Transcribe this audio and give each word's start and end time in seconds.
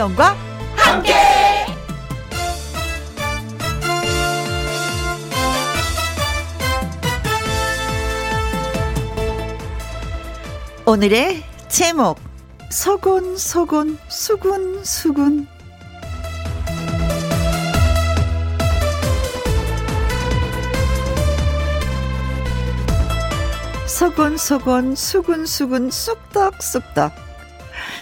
김혜영과 0.00 0.34
함께. 0.76 1.14
오늘의 10.86 11.42
제목 11.68 12.18
소곤 12.70 13.36
소곤 13.36 13.98
수군 14.08 14.82
수군 14.84 15.46
소곤소곤 23.86 24.94
수군수군 24.94 25.90
쑥덕쑥덕 25.90 27.29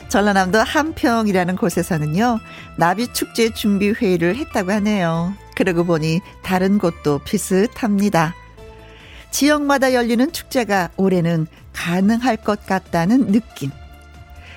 전라남도 0.09 0.59
함평이라는 0.59 1.57
곳에서는요 1.57 2.41
나비축제 2.77 3.55
준비 3.55 3.91
회의를 3.91 4.37
했다고 4.37 4.73
하네요 4.73 5.35
그러고 5.55 5.85
보니 5.85 6.21
다른 6.43 6.79
곳도 6.79 7.21
비슷합니다 7.21 8.35
지역마다 9.31 9.93
열리는 9.93 10.33
축제가 10.33 10.91
올해는 10.97 11.47
가능할 11.73 12.39
것 12.39 12.67
같다는 12.67 13.31
느낌. 13.33 13.71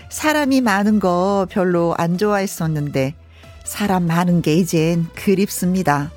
사람이 0.09 0.61
많은 0.61 0.99
거 0.99 1.47
별로 1.49 1.93
안 1.97 2.17
좋아했었는데 2.17 3.15
사람 3.63 4.07
많은 4.07 4.41
게 4.41 4.55
이젠 4.55 5.07
그립습니다. 5.15 6.11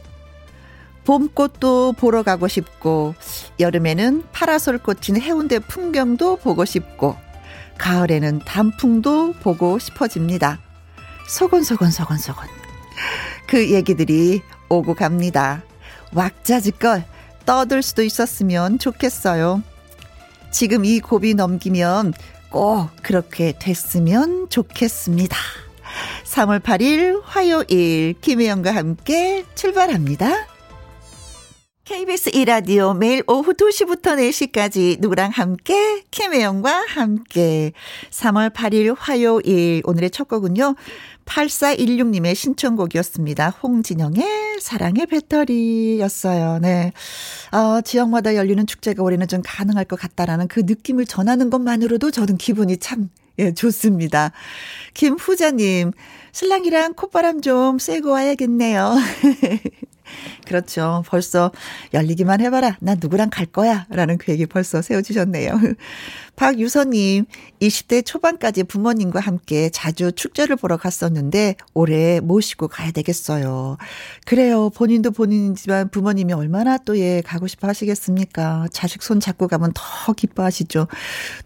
봄꽃도 1.04 1.92
보러 1.92 2.22
가고 2.22 2.48
싶고 2.48 3.14
여름에는 3.60 4.24
파라솔 4.32 4.78
꽂힌 4.78 5.20
해운대 5.20 5.58
풍경도 5.58 6.36
보고 6.36 6.64
싶고 6.64 7.16
가을에는 7.78 8.40
단풍도 8.40 9.34
보고 9.34 9.78
싶어집니다. 9.78 10.60
소곤소곤소곤소곤. 11.28 12.46
그 13.46 13.70
얘기들이 13.72 14.42
오고 14.68 14.94
갑니다. 14.94 15.62
왁자지껄 16.12 17.04
떠들 17.44 17.82
수도 17.82 18.02
있었으면 18.02 18.78
좋겠어요. 18.78 19.62
지금 20.50 20.84
이 20.84 21.00
고비 21.00 21.34
넘기면 21.34 22.12
꼭 22.50 22.90
그렇게 23.02 23.52
됐으면 23.58 24.48
좋겠습니다. 24.48 25.36
3월 26.24 26.60
8일 26.60 27.22
화요일 27.24 28.14
김혜영과 28.20 28.74
함께 28.74 29.44
출발합니다. 29.54 30.53
KBS 31.84 32.30
이라디오 32.32 32.94
매일 32.94 33.22
오후 33.26 33.52
2시부터 33.52 34.16
4시까지 34.16 34.98
누구랑 35.00 35.30
함께 35.30 36.02
김혜영과 36.10 36.86
함께 36.88 37.72
3월 38.08 38.50
8일 38.54 38.96
화요일 38.98 39.82
오늘의 39.84 40.08
첫 40.08 40.26
곡은요. 40.26 40.76
8416님의 41.26 42.34
신청곡이었습니다. 42.36 43.50
홍진영의 43.62 44.60
사랑의 44.62 45.04
배터리였어요. 45.04 46.58
네. 46.60 46.92
어, 47.52 47.82
지역마다 47.82 48.34
열리는 48.34 48.66
축제가 48.66 49.02
올해는 49.02 49.28
좀 49.28 49.42
가능할 49.44 49.84
것 49.84 50.00
같다라는 50.00 50.48
그 50.48 50.60
느낌을 50.60 51.04
전하는 51.04 51.50
것만으로도 51.50 52.10
저는 52.12 52.38
기분이 52.38 52.78
참, 52.78 53.10
예, 53.38 53.52
좋습니다. 53.52 54.32
김후자님, 54.94 55.92
신랑이랑 56.32 56.94
콧바람 56.94 57.42
좀 57.42 57.78
쐬고 57.78 58.10
와야겠네요. 58.10 58.94
그렇죠. 60.46 61.02
벌써 61.06 61.50
열리기만 61.92 62.40
해봐라. 62.40 62.76
나 62.80 62.94
누구랑 62.94 63.30
갈 63.30 63.46
거야. 63.46 63.86
라는 63.90 64.18
계획이 64.18 64.46
벌써 64.46 64.82
세워지셨네요. 64.82 65.52
박유선님, 66.36 67.26
20대 67.60 68.04
초반까지 68.04 68.64
부모님과 68.64 69.20
함께 69.20 69.70
자주 69.70 70.10
축제를 70.12 70.56
보러 70.56 70.76
갔었는데 70.76 71.54
올해 71.74 72.20
모시고 72.20 72.68
가야 72.68 72.90
되겠어요. 72.90 73.76
그래요. 74.26 74.70
본인도 74.70 75.12
본인이지만 75.12 75.90
부모님이 75.90 76.32
얼마나 76.32 76.76
또 76.78 76.98
예, 76.98 77.22
가고 77.24 77.46
싶어 77.46 77.68
하시겠습니까? 77.68 78.66
자식 78.72 79.02
손 79.02 79.20
잡고 79.20 79.46
가면 79.46 79.72
더 79.74 80.12
기뻐하시죠. 80.12 80.88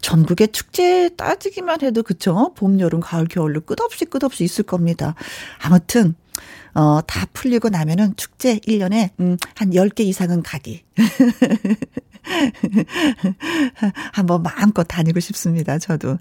전국의 0.01 0.49
축제 0.49 1.09
따지기만 1.15 1.81
해도 1.83 2.01
그쵸? 2.01 2.53
봄, 2.55 2.79
여름, 2.79 2.99
가을, 2.99 3.27
겨울로 3.27 3.61
끝없이 3.61 4.05
끝없이 4.05 4.43
있을 4.43 4.63
겁니다. 4.63 5.13
아무튼, 5.61 6.15
어, 6.73 7.01
다 7.05 7.25
풀리고 7.33 7.69
나면은 7.69 8.15
축제 8.15 8.59
1년에, 8.59 9.11
음, 9.19 9.37
한 9.55 9.71
10개 9.71 10.01
이상은 10.01 10.43
가기. 10.43 10.83
한번 14.13 14.43
마음껏 14.43 14.83
다니고 14.83 15.19
싶습니다. 15.19 15.79
저도. 15.79 16.17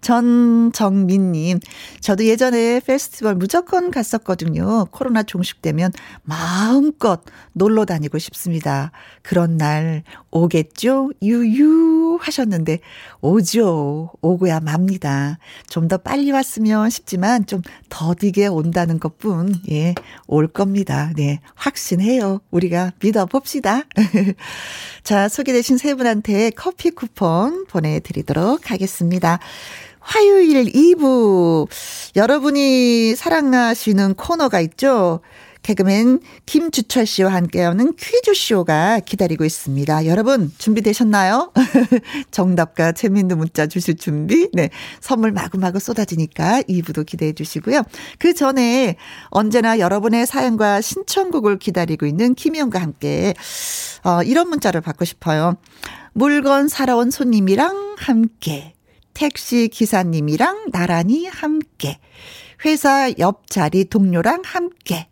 전정민님, 0.00 1.60
저도 2.00 2.26
예전에 2.26 2.80
페스티벌 2.80 3.36
무조건 3.36 3.90
갔었거든요. 3.90 4.86
코로나 4.86 5.22
종식되면 5.22 5.92
마음껏 6.24 7.22
놀러 7.52 7.84
다니고 7.84 8.18
싶습니다. 8.18 8.90
그런 9.22 9.56
날 9.56 10.02
오겠죠? 10.32 11.10
유유 11.22 12.18
하셨는데, 12.20 12.80
오죠. 13.20 14.10
오고야 14.20 14.58
맙니다. 14.60 15.38
좀 15.68 15.92
더 15.92 15.98
빨리 15.98 16.30
왔으면 16.32 16.88
싶지만 16.88 17.44
좀 17.44 17.60
더디게 17.90 18.46
온다는 18.46 18.98
것 18.98 19.18
뿐, 19.18 19.54
예, 19.70 19.94
올 20.26 20.48
겁니다. 20.48 21.12
네, 21.16 21.40
확신해요. 21.54 22.40
우리가 22.50 22.92
믿어봅시다. 23.02 23.82
자, 25.04 25.28
소 25.28 25.41
개되신 25.42 25.76
세 25.78 25.94
분한테 25.94 26.50
커피 26.50 26.90
쿠폰 26.90 27.66
보내드리도록 27.66 28.70
하겠습니다. 28.70 29.38
화요일 30.00 30.64
2부. 30.64 31.68
여러분이 32.16 33.14
사랑하시는 33.14 34.14
코너가 34.14 34.60
있죠? 34.60 35.20
개그맨 35.62 36.20
김주철 36.44 37.06
씨와 37.06 37.32
함께하는 37.32 37.94
퀴즈쇼가 37.94 39.00
기다리고 39.00 39.44
있습니다. 39.44 40.06
여러분, 40.06 40.52
준비되셨나요? 40.58 41.52
정답과 42.32 42.92
재미있는 42.92 43.38
문자 43.38 43.66
주실 43.66 43.96
준비? 43.96 44.48
네. 44.52 44.70
선물 45.00 45.30
마구마구 45.32 45.78
쏟아지니까 45.78 46.62
2부도 46.62 47.06
기대해 47.06 47.32
주시고요. 47.32 47.82
그 48.18 48.34
전에 48.34 48.96
언제나 49.30 49.78
여러분의 49.78 50.26
사연과 50.26 50.80
신청곡을 50.80 51.58
기다리고 51.58 52.06
있는 52.06 52.34
김희영과 52.34 52.80
함께, 52.80 53.34
어, 54.04 54.22
이런 54.24 54.48
문자를 54.48 54.80
받고 54.80 55.04
싶어요. 55.04 55.56
물건 56.12 56.68
사러 56.68 56.96
온 56.96 57.10
손님이랑 57.10 57.96
함께. 57.98 58.74
택시 59.14 59.68
기사님이랑 59.68 60.70
나란히 60.72 61.26
함께. 61.26 61.98
회사 62.64 63.10
옆자리 63.18 63.86
동료랑 63.86 64.42
함께. 64.44 65.08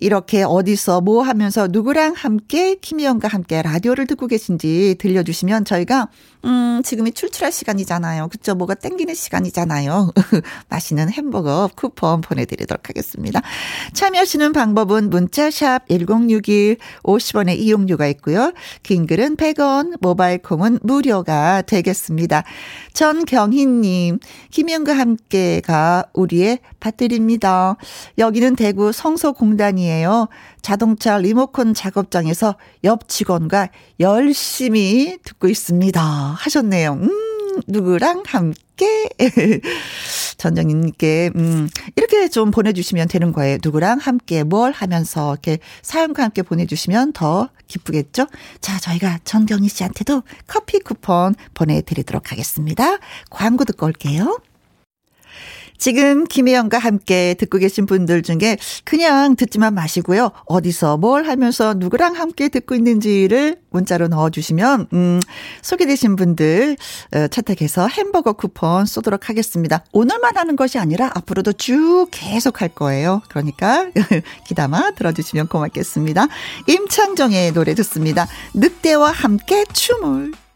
이렇게 0.00 0.42
어디서 0.42 1.00
뭐 1.00 1.22
하면서 1.22 1.68
누구랑 1.68 2.14
함께 2.16 2.76
김희영과 2.76 3.28
함께 3.28 3.62
라디오를 3.62 4.06
듣고 4.06 4.26
계신지 4.26 4.96
들려주시면 4.98 5.64
저희가 5.64 6.08
음 6.44 6.82
지금이 6.82 7.12
출출할 7.12 7.52
시간이잖아요. 7.52 8.28
그쵸? 8.28 8.54
뭐가 8.54 8.74
땡기는 8.74 9.14
시간이잖아요. 9.14 10.10
맛있는 10.70 11.10
햄버거 11.10 11.68
쿠폰 11.76 12.20
보내드리도록 12.22 12.88
하겠습니다. 12.88 13.42
참여하시는 13.92 14.52
방법은 14.52 15.10
문자샵 15.10 15.88
1061 15.88 16.78
50원의 17.02 17.58
이용료가 17.58 18.06
있고요. 18.08 18.52
긴 18.82 19.06
글은 19.06 19.36
100원 19.36 19.98
모바일 20.00 20.38
콩은 20.38 20.78
무료가 20.82 21.62
되겠습니다. 21.62 22.44
전경희님 22.94 24.18
김희영과 24.50 24.96
함께가 24.96 26.06
우리의 26.14 26.60
밭들입니다. 26.80 27.76
여기는 28.18 28.56
대구 28.56 28.92
성소공단이에요. 28.92 30.28
자동차 30.62 31.18
리모컨 31.18 31.74
작업장에서 31.74 32.56
옆 32.84 33.08
직원과 33.08 33.68
열심히 34.00 35.18
듣고 35.24 35.48
있습니다. 35.48 36.00
하셨네요. 36.00 36.92
음, 36.94 37.60
누구랑 37.66 38.22
함께? 38.26 39.08
전정님께, 40.38 41.32
음, 41.36 41.68
이렇게 41.96 42.28
좀 42.28 42.50
보내주시면 42.50 43.08
되는 43.08 43.32
거예요. 43.32 43.58
누구랑 43.62 43.98
함께 43.98 44.42
뭘 44.42 44.72
하면서 44.72 45.32
이렇게 45.32 45.58
사연과 45.82 46.22
함께 46.22 46.42
보내주시면 46.42 47.12
더 47.12 47.50
기쁘겠죠? 47.66 48.26
자, 48.60 48.78
저희가 48.78 49.18
전경희 49.24 49.68
씨한테도 49.68 50.22
커피 50.46 50.78
쿠폰 50.80 51.34
보내드리도록 51.52 52.32
하겠습니다. 52.32 52.98
광고 53.28 53.64
듣고 53.64 53.86
올게요. 53.86 54.40
지금 55.80 56.24
김혜영과 56.24 56.78
함께 56.78 57.34
듣고 57.38 57.56
계신 57.56 57.86
분들 57.86 58.22
중에 58.22 58.58
그냥 58.84 59.34
듣지만 59.34 59.74
마시고요. 59.74 60.30
어디서 60.44 60.98
뭘 60.98 61.26
하면서 61.26 61.72
누구랑 61.72 62.16
함께 62.16 62.50
듣고 62.50 62.74
있는지를 62.74 63.56
문자로 63.70 64.08
넣어주시면, 64.08 64.88
음, 64.92 65.20
소개되신 65.62 66.16
분들 66.16 66.76
어, 67.14 67.28
채택해서 67.28 67.88
햄버거 67.88 68.34
쿠폰 68.34 68.84
쏘도록 68.84 69.30
하겠습니다. 69.30 69.82
오늘만 69.92 70.36
하는 70.36 70.54
것이 70.54 70.78
아니라 70.78 71.10
앞으로도 71.14 71.54
쭉 71.54 72.08
계속 72.10 72.60
할 72.60 72.68
거예요. 72.68 73.22
그러니까 73.30 73.86
기다마 74.46 74.90
들어주시면 74.92 75.48
고맙겠습니다. 75.48 76.26
임창정의 76.68 77.52
노래 77.52 77.74
듣습니다. 77.74 78.28
늑대와 78.54 79.12
함께 79.12 79.64
춤을. 79.72 80.49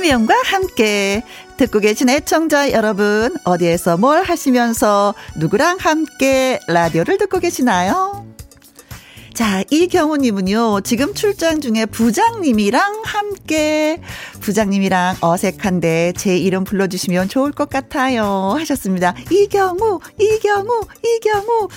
김희영과 0.00 0.34
함께 0.46 1.22
듣고 1.58 1.78
계신 1.78 2.08
애청자 2.08 2.72
여러분 2.72 3.36
어디에서 3.44 3.98
뭘 3.98 4.22
하시면서 4.22 5.14
누구랑 5.36 5.76
함께 5.78 6.58
라디오를 6.68 7.18
듣고 7.18 7.38
계시나요? 7.38 8.26
자, 9.34 9.62
이경우님은요, 9.70 10.80
지금 10.82 11.14
출장 11.14 11.60
중에 11.60 11.86
부장님이랑 11.86 13.02
함께, 13.04 14.00
부장님이랑 14.40 15.16
어색한데 15.20 16.14
제 16.16 16.36
이름 16.36 16.64
불러주시면 16.64 17.28
좋을 17.28 17.52
것 17.52 17.68
같아요. 17.70 18.54
하셨습니다. 18.58 19.14
이경우, 19.30 20.00
이경우, 20.18 20.80
이경우. 21.04 21.68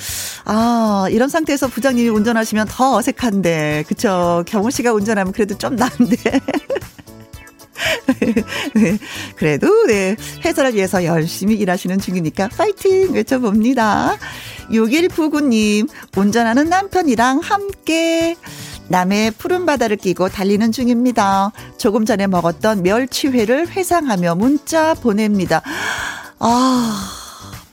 아, 0.46 1.08
이런 1.12 1.30
상태에서 1.30 1.68
부장님이 1.68 2.10
운전하시면 2.10 2.68
더 2.70 2.96
어색한데, 2.96 3.84
그쵸. 3.88 4.44
경우 4.48 4.72
씨가 4.72 4.94
운전하면 4.94 5.32
그래도 5.34 5.58
좀 5.58 5.76
나은데. 5.76 6.18
네. 8.76 8.98
그래도, 9.36 9.86
네. 9.88 10.16
회사를 10.44 10.76
위해서 10.76 11.04
열심히 11.04 11.56
일하시는 11.56 12.00
중이니까 12.00 12.50
파이팅 12.50 13.14
외쳐봅니다. 13.14 14.18
6199님, 14.70 15.90
운전하는 16.16 16.70
남편이랑 16.70 17.40
함께 17.40 18.36
남해 18.90 19.32
푸른 19.38 19.66
바다를 19.66 19.98
끼고 19.98 20.30
달리는 20.30 20.72
중입니다. 20.72 21.52
조금 21.78 22.06
전에 22.06 22.28
먹었던 22.28 22.84
멸치회를 22.84 23.70
회상하며 23.70 24.36
문자 24.36 24.94
보냅니다. 24.94 25.62
아. 26.40 27.23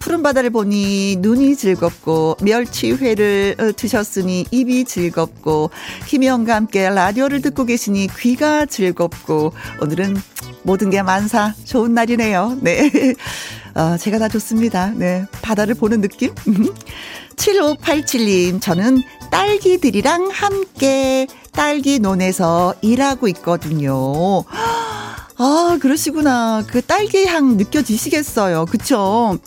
푸른 0.01 0.23
바다를 0.23 0.51
보니 0.51 1.17
눈이 1.21 1.57
즐겁고 1.57 2.37
멸치회를 2.43 3.57
어, 3.61 3.71
드셨으니 3.77 4.47
입이 4.51 4.85
즐겁고 4.85 5.71
김희영과 6.07 6.55
함께 6.57 6.89
라디오를 6.89 7.43
듣고 7.43 7.67
계시니 7.67 8.09
귀가 8.19 8.65
즐겁고 8.67 9.53
오늘은 9.81 10.17
모든 10.63 10.91
게 10.91 11.03
만사 11.03 11.55
좋은 11.65 11.95
날이네요. 11.95 12.59
네. 12.63 12.91
어, 13.77 13.97
제가 13.99 14.19
다 14.19 14.29
좋습니다. 14.29 14.91
네. 14.97 15.27
바다를 15.43 15.75
보는 15.75 16.01
느낌? 16.01 16.35
7587님, 17.37 18.61
저는 18.61 19.03
딸기들이랑 19.31 20.31
함께 20.31 21.27
딸기 21.53 21.99
논에서 21.99 22.75
일하고 22.81 23.29
있거든요. 23.29 24.45
아, 25.43 25.79
그러시구나. 25.81 26.65
그 26.67 26.83
딸기 26.83 27.25
향 27.25 27.57
느껴지시겠어요. 27.57 28.67
그쵸? 28.67 29.39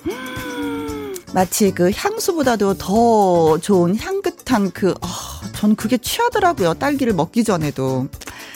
마치 1.34 1.72
그 1.72 1.92
향수보다도 1.94 2.76
더 2.76 3.58
좋은 3.58 3.98
향긋한 3.98 4.72
그, 4.72 4.94
아, 5.02 5.42
전 5.56 5.76
그게 5.76 5.98
취하더라고요. 5.98 6.76
딸기를 6.76 7.14
먹기 7.14 7.44
전에도. 7.44 8.08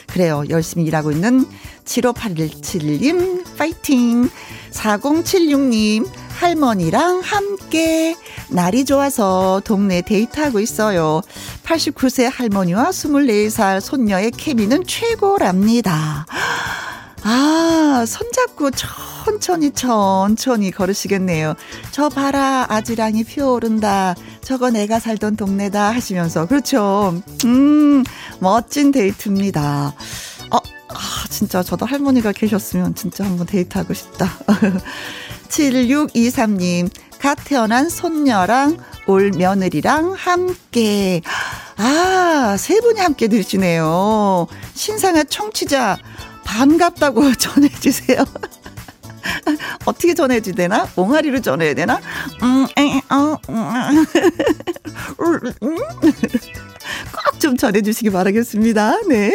그래요. 0.08 0.44
열심히 0.50 0.86
일하고 0.86 1.12
있는 1.12 1.46
75817님, 1.86 3.58
파이팅! 3.58 4.30
4076님, 4.72 6.08
할머니랑 6.40 7.22
함께 7.22 8.16
날이 8.50 8.86
좋아서 8.86 9.62
동네 9.66 10.02
데이트하고 10.02 10.60
있어요. 10.60 11.22
89세 11.64 12.30
할머니와 12.32 12.92
24살 12.92 13.82
손녀의 13.82 14.32
케미는 14.32 14.86
최고랍니다. 14.86 16.26
아, 17.30 18.06
손잡고 18.08 18.72
천천히 18.72 19.72
천천히 19.72 20.72
걸으시겠네요. 20.72 21.56
저 21.92 22.08
봐라, 22.08 22.66
아지랑이 22.70 23.26
피어오른다. 23.26 24.16
저거 24.42 24.70
내가 24.70 25.00
살던 25.00 25.36
동네다 25.36 25.94
하시면서. 25.94 26.46
그렇죠. 26.46 27.22
음, 27.44 28.06
멋진 28.40 28.94
데이트입니다. 28.94 29.94
어, 30.52 30.58
아, 30.58 31.28
진짜 31.30 31.62
저도 31.62 31.86
할머니가 31.86 32.32
계셨으면 32.32 32.96
진짜 32.96 33.26
한번 33.26 33.46
데이트하고 33.46 33.94
싶다. 33.94 34.30
7623님, 35.50 36.90
갓 37.20 37.40
태어난 37.44 37.90
손녀랑 37.90 38.78
올 39.06 39.32
며느리랑 39.32 40.14
함께. 40.14 41.22
아, 41.76 42.56
세 42.58 42.80
분이 42.80 43.02
함께 43.02 43.28
드시네요. 43.28 44.48
신상한 44.74 45.28
청취자 45.28 45.98
반갑다고 46.48 47.36
전해주세요. 47.36 48.24
어떻게 49.86 50.14
전해야 50.14 50.40
되나? 50.40 50.88
옹알이로 50.96 51.42
전해야 51.42 51.74
되나? 51.74 52.00
음, 52.42 52.66
어, 53.12 53.38
음. 53.50 54.06
꼭 57.12 57.40
좀 57.40 57.56
전해주시기 57.58 58.10
바라겠습니다. 58.10 59.02
네. 59.10 59.32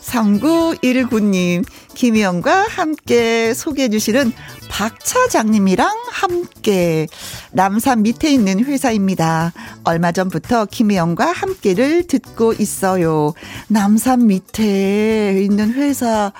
3919님, 0.00 1.64
김희영과 1.98 2.68
함께 2.68 3.52
소개해 3.52 3.88
주시는 3.88 4.32
박 4.70 5.04
차장님이랑 5.04 5.88
함께 6.12 7.08
남산 7.50 8.02
밑에 8.02 8.32
있는 8.32 8.64
회사입니다. 8.64 9.52
얼마 9.82 10.12
전부터 10.12 10.66
김희영과 10.66 11.32
함께를 11.32 12.06
듣고 12.06 12.52
있어요. 12.52 13.34
남산 13.66 14.28
밑에 14.28 15.42
있는 15.42 15.72
회사, 15.72 16.32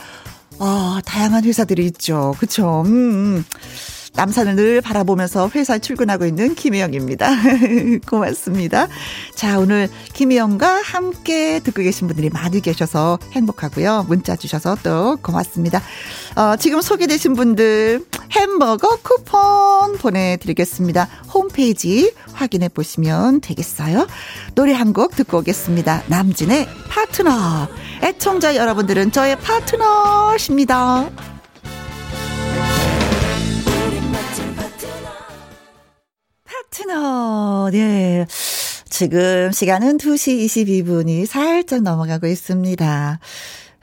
아, 0.61 1.01
다양한 1.05 1.43
회사들이 1.43 1.87
있죠. 1.87 2.37
그쵸? 2.39 2.85
음. 2.87 2.93
음. 2.93 3.45
남산을 4.19 4.57
늘 4.57 4.81
바라보면서 4.81 5.49
회사에 5.55 5.79
출근하고 5.79 6.27
있는 6.27 6.57
김혜영입니다. 6.57 7.31
고맙습니다. 8.09 8.89
자, 9.37 9.61
오늘 9.61 9.89
김혜영과 10.13 10.83
함께 10.83 11.61
듣고 11.61 11.83
계신 11.83 12.09
분들이 12.09 12.29
많이 12.29 12.61
계셔서 12.61 13.21
행복하고요. 13.31 14.07
문자 14.09 14.35
주셔서 14.35 14.77
또 14.83 15.17
고맙습니다. 15.23 15.81
어, 16.35 16.57
지금 16.57 16.81
소개되신 16.81 17.35
분들 17.35 18.05
햄버거 18.33 18.97
쿠폰 19.03 19.99
보내드리겠습니다. 19.99 21.09
홈페이지 21.33 22.13
확인해 22.33 22.69
보시면 22.69 23.41
되겠어요. 23.41 24.09
노래 24.57 24.73
한 24.73 24.89
곡 24.89 25.15
듣고 25.15 25.39
오겠습니다. 25.39 26.03
남진의 26.09 26.67
파트너. 26.89 27.69
애청자 28.03 28.57
여러분들은 28.57 29.13
저의 29.13 29.39
파트너십니다. 29.39 31.38
파트너, 36.71 37.71
네. 37.73 38.27
지금 38.89 39.53
시간은 39.53 39.99
2시 39.99 40.45
22분이 40.47 41.27
살짝 41.27 41.83
넘어가고 41.83 42.27
있습니다. 42.27 43.19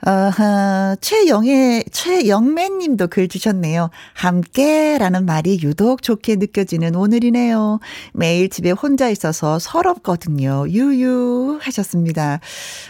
어허, 0.04 0.96
최영애, 1.00 1.84
최영매 1.90 2.68
님도 2.68 3.06
글 3.08 3.28
주셨네요. 3.28 3.88
함께 4.12 4.98
라는 4.98 5.24
말이 5.24 5.58
유독 5.62 6.02
좋게 6.02 6.36
느껴지는 6.36 6.94
오늘이네요. 6.94 7.80
매일 8.12 8.50
집에 8.50 8.72
혼자 8.72 9.08
있어서 9.08 9.58
서럽거든요. 9.58 10.66
유유 10.68 11.60
하셨습니다. 11.62 12.40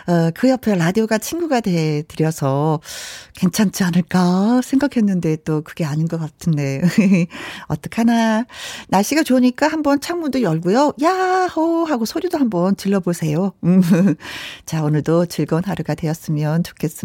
어, 0.09 0.31
그 0.35 0.51
옆에 0.51 0.75
라디오가 0.75 1.19
친구가 1.19 1.61
돼 1.61 2.03
드려서 2.09 2.81
괜찮지 3.37 3.85
않을까 3.85 4.61
생각했는데 4.65 5.37
또 5.45 5.63
그게 5.63 5.85
아닌 5.85 6.09
것 6.09 6.19
같은데. 6.19 6.83
어떡하나. 7.69 8.47
날씨가 8.89 9.23
좋으니까 9.23 9.69
한번 9.69 10.01
창문도 10.01 10.43
열고요. 10.43 10.95
야호! 11.01 11.85
하고 11.85 12.05
소리도 12.05 12.37
한번 12.37 12.77
질러보세요. 12.77 13.53
음. 13.63 13.81
자, 14.67 14.83
오늘도 14.83 15.27
즐거운 15.27 15.63
하루가 15.65 15.95
되었으면 15.95 16.65
좋겠습니다. 16.65 16.96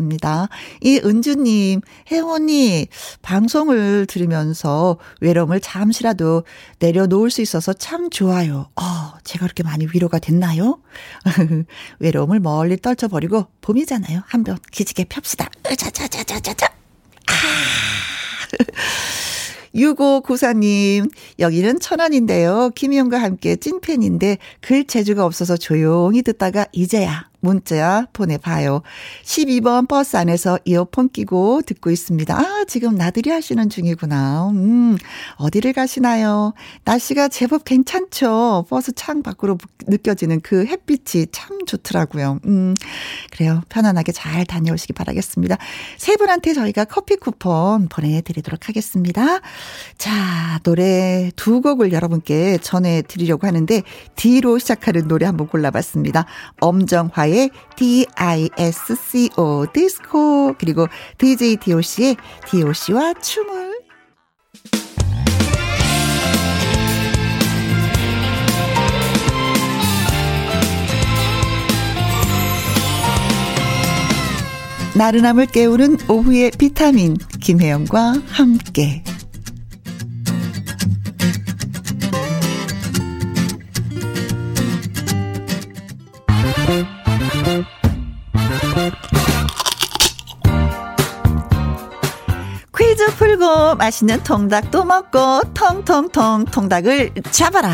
이 0.81 1.01
은주님, 1.03 1.81
혜원이 2.11 2.87
방송을 3.21 4.05
들으면서 4.05 4.97
외로움을 5.19 5.59
잠시라도 5.59 6.43
내려놓을 6.79 7.29
수 7.31 7.41
있어서 7.41 7.73
참 7.73 8.09
좋아요. 8.09 8.69
어, 8.75 8.83
제가 9.23 9.45
그렇게 9.45 9.63
많이 9.63 9.87
위로가 9.93 10.19
됐나요? 10.19 10.79
외로움을 11.99 12.39
멀리 12.39 12.77
떨쳐버리고 12.77 13.47
봄이잖아요. 13.61 14.21
한번 14.27 14.57
기지개 14.71 15.05
펴시다 15.05 15.49
으자자자자자자. 15.69 16.67
아. 17.27 17.33
6594님, 19.73 21.09
여기는 21.39 21.79
천안인데요. 21.79 22.71
김희영과 22.75 23.21
함께 23.21 23.55
찐팬인데 23.55 24.37
글 24.59 24.85
재주가 24.85 25.25
없어서 25.25 25.57
조용히 25.57 26.21
듣다가 26.21 26.65
이제야 26.71 27.30
문자 27.41 28.07
보내봐요. 28.13 28.81
12번 29.23 29.87
버스 29.87 30.15
안에서 30.15 30.59
이어폰 30.63 31.09
끼고 31.09 31.63
듣고 31.63 31.89
있습니다. 31.89 32.37
아, 32.37 32.65
지금 32.67 32.95
나들이 32.95 33.31
하시는 33.31 33.67
중이구나. 33.69 34.49
음, 34.49 34.97
어디를 35.35 35.73
가시나요? 35.73 36.53
날씨가 36.85 37.27
제법 37.27 37.65
괜찮죠? 37.65 38.65
버스 38.69 38.93
창 38.93 39.23
밖으로 39.23 39.57
느껴지는 39.87 40.39
그 40.41 40.65
햇빛이 40.65 41.27
참 41.31 41.65
좋더라고요. 41.65 42.39
음, 42.45 42.75
그래요. 43.31 43.61
편안하게 43.69 44.11
잘 44.11 44.45
다녀오시기 44.45 44.93
바라겠습니다. 44.93 45.57
세 45.97 46.15
분한테 46.17 46.53
저희가 46.53 46.85
커피 46.85 47.15
쿠폰 47.15 47.87
보내드리도록 47.89 48.69
하겠습니다. 48.69 49.39
자, 49.97 50.59
노래 50.63 51.31
두 51.35 51.61
곡을 51.61 51.91
여러분께 51.91 52.59
전해드리려고 52.59 53.47
하는데, 53.47 53.81
D로 54.15 54.59
시작하는 54.59 55.07
노래 55.07 55.25
한번 55.25 55.47
골라봤습니다. 55.47 56.25
엄정화의 56.59 57.30
디스코파의 57.31 57.49
D-I-S-C-O, 57.77 59.65
디스코. 59.73 60.55
그리고 60.57 60.87
DJ 61.17 61.55
DOC의 61.57 62.17
DOC와 62.49 63.13
춤을. 63.13 63.71
나른함을 74.93 75.45
깨우는 75.47 75.97
오후의 76.09 76.51
비타민, 76.59 77.15
김혜영과 77.39 78.15
함께. 78.27 79.03
맛있는 93.75 94.23
통닭도 94.23 94.85
먹고 94.85 95.41
통통통 95.53 96.45
통닭을 96.45 97.11
잡아라. 97.31 97.71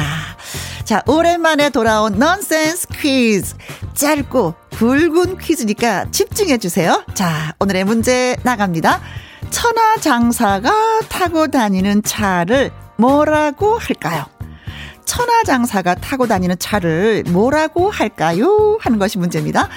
자, 0.83 1.03
오랜만에 1.05 1.69
돌아온 1.69 2.17
넌센스 2.17 2.87
퀴즈. 2.87 3.55
짧고 3.93 4.55
굵은 4.71 5.37
퀴즈니까 5.37 6.05
집중해 6.11 6.59
주세요. 6.59 7.03
자, 7.13 7.53
오늘의 7.59 7.83
문제 7.83 8.37
나갑니다. 8.43 9.01
천하 9.49 9.97
장사가 9.97 11.01
타고 11.09 11.47
다니는 11.47 12.03
차를 12.03 12.71
뭐라고 12.97 13.77
할까요? 13.77 14.25
천하장사가 15.07 15.95
타고 15.95 16.27
다니는 16.27 16.57
차를 16.59 17.23
뭐라고 17.27 17.89
할까요? 17.89 18.77
하는 18.81 18.99
것이 18.99 19.17
문제입니다. 19.17 19.69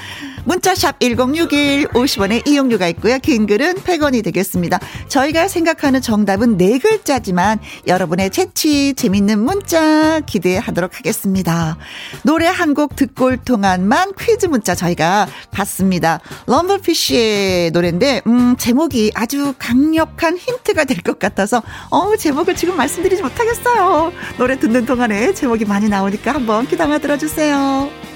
문자샵 0.44 1.00
1061 1.00 1.88
50원의 1.88 2.46
이용료가 2.48 2.88
있고요. 2.88 3.18
긴 3.18 3.46
글은 3.46 3.74
100원이 3.74 4.24
되겠습니다. 4.24 4.78
저희가 5.08 5.48
생각하는 5.48 6.00
정답은 6.00 6.56
네 6.56 6.78
글자지만 6.78 7.58
여러분의 7.86 8.30
재치 8.30 8.94
재밌는 8.94 9.38
문자 9.40 10.20
기대하도록 10.20 10.96
하겠습니다. 10.98 11.76
노래 12.22 12.46
한 12.46 12.70
곡 12.74 12.94
듣고 12.94 13.24
올 13.26 13.36
동안만 13.36 14.12
퀴즈 14.18 14.46
문자 14.46 14.76
저희가 14.76 15.26
받습니다. 15.50 16.20
럼블피쉬의 16.46 17.72
노래인데 17.72 18.22
음 18.28 18.54
제목이 18.56 19.10
아주 19.14 19.54
강력한 19.58 20.36
힌트가 20.38 20.84
될 20.84 21.00
것 21.02 21.18
같아서 21.18 21.62
어 21.90 22.14
제목을 22.16 22.54
지금 22.54 22.76
말씀드리지 22.76 23.22
못하겠어요. 23.22 24.12
노래 24.38 24.58
듣는 24.58 24.86
동안에 24.86 25.34
제목이 25.34 25.64
많이 25.64 25.88
나오니까 25.88 26.32
한번 26.34 26.66
귀담아 26.68 26.98
들어주세요. 26.98 28.09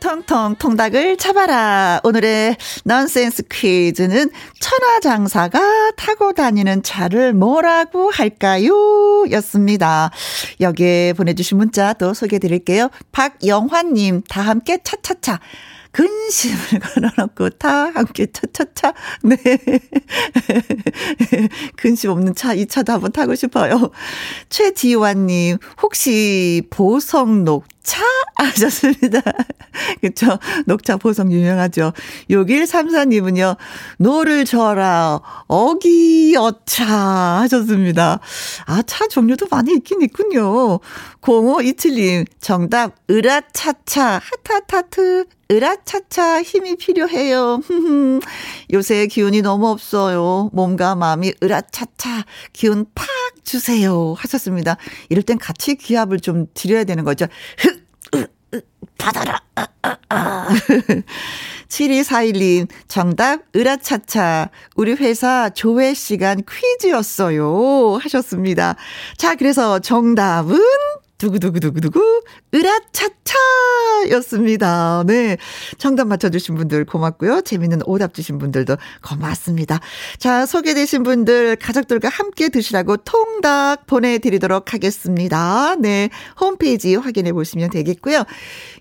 텅텅텅 0.00 0.56
통닭을 0.56 1.16
잡아라. 1.16 2.00
오늘의 2.04 2.56
넌센스 2.84 3.42
퀴즈는 3.50 4.30
천하장사가 4.60 5.92
타고 5.96 6.32
다니는 6.32 6.82
차를 6.82 7.32
뭐라고 7.32 8.10
할까요? 8.10 9.24
였습니다. 9.30 10.10
여기에 10.60 11.14
보내주신 11.14 11.58
문자 11.58 11.92
또 11.94 12.14
소개해 12.14 12.38
드릴게요. 12.38 12.90
박영환님, 13.12 14.22
다 14.28 14.42
함께 14.42 14.78
차차차. 14.82 15.40
근심을 15.90 16.58
걸어놓고 16.80 17.50
다 17.50 17.90
함께 17.90 18.26
차차차. 18.30 18.92
네. 19.22 19.36
근심 21.76 22.10
없는 22.10 22.34
차, 22.34 22.54
이 22.54 22.66
차도 22.66 22.92
한번 22.92 23.10
타고 23.10 23.34
싶어요. 23.34 23.90
최지환님, 24.48 25.58
혹시 25.82 26.62
보성 26.70 27.44
녹 27.44 27.64
차? 27.88 28.04
하셨습니다. 28.34 29.22
그쵸. 30.02 30.38
녹차 30.66 30.98
보성 30.98 31.32
유명하죠. 31.32 31.94
6134님은요, 32.28 33.56
노를 33.96 34.44
져라, 34.44 35.20
어기어차 35.46 36.84
하셨습니다. 36.84 38.20
아, 38.66 38.82
차 38.82 39.08
종류도 39.08 39.46
많이 39.50 39.72
있긴 39.72 40.02
있군요. 40.02 40.80
0527님, 41.22 42.26
정답, 42.40 42.94
으라차차, 43.10 44.20
하타타트, 44.22 45.24
으라차차 45.50 46.42
힘이 46.42 46.76
필요해요. 46.76 47.62
요새 48.72 49.06
기운이 49.06 49.40
너무 49.40 49.68
없어요. 49.68 50.50
몸과 50.52 50.94
마음이 50.94 51.32
으라차차 51.42 52.26
기운 52.52 52.84
팍 52.94 53.06
주세요. 53.44 54.14
하셨습니다. 54.18 54.76
이럴 55.08 55.22
땐 55.22 55.38
같이 55.38 55.74
기합을 55.74 56.20
좀 56.20 56.46
드려야 56.52 56.84
되는 56.84 57.02
거죠. 57.02 57.26
흑, 57.58 57.77
받아라. 58.98 59.40
아, 59.54 59.66
아, 59.82 59.96
아. 60.10 60.48
7241님, 61.68 62.68
정답, 62.88 63.40
으라차차. 63.54 64.48
우리 64.74 64.92
회사 64.94 65.50
조회 65.50 65.94
시간 65.94 66.42
퀴즈였어요. 66.48 67.98
하셨습니다. 68.02 68.74
자, 69.16 69.34
그래서 69.34 69.78
정답은 69.78 70.58
두구두구두구두구, 71.18 72.22
으라차차! 72.54 73.34
였습니다. 74.10 75.02
네. 75.04 75.36
정답 75.76 76.06
맞춰주신 76.06 76.54
분들 76.54 76.84
고맙고요. 76.84 77.40
재밌는 77.42 77.80
오답 77.84 78.14
주신 78.14 78.38
분들도 78.38 78.76
고맙습니다. 79.02 79.80
자, 80.18 80.46
소개되신 80.46 81.02
분들 81.02 81.56
가족들과 81.56 82.08
함께 82.08 82.48
드시라고 82.48 82.98
통닭 82.98 83.86
보내드리도록 83.86 84.72
하겠습니다. 84.72 85.74
네. 85.80 86.08
홈페이지 86.40 86.94
확인해 86.94 87.32
보시면 87.32 87.70
되겠고요. 87.70 88.22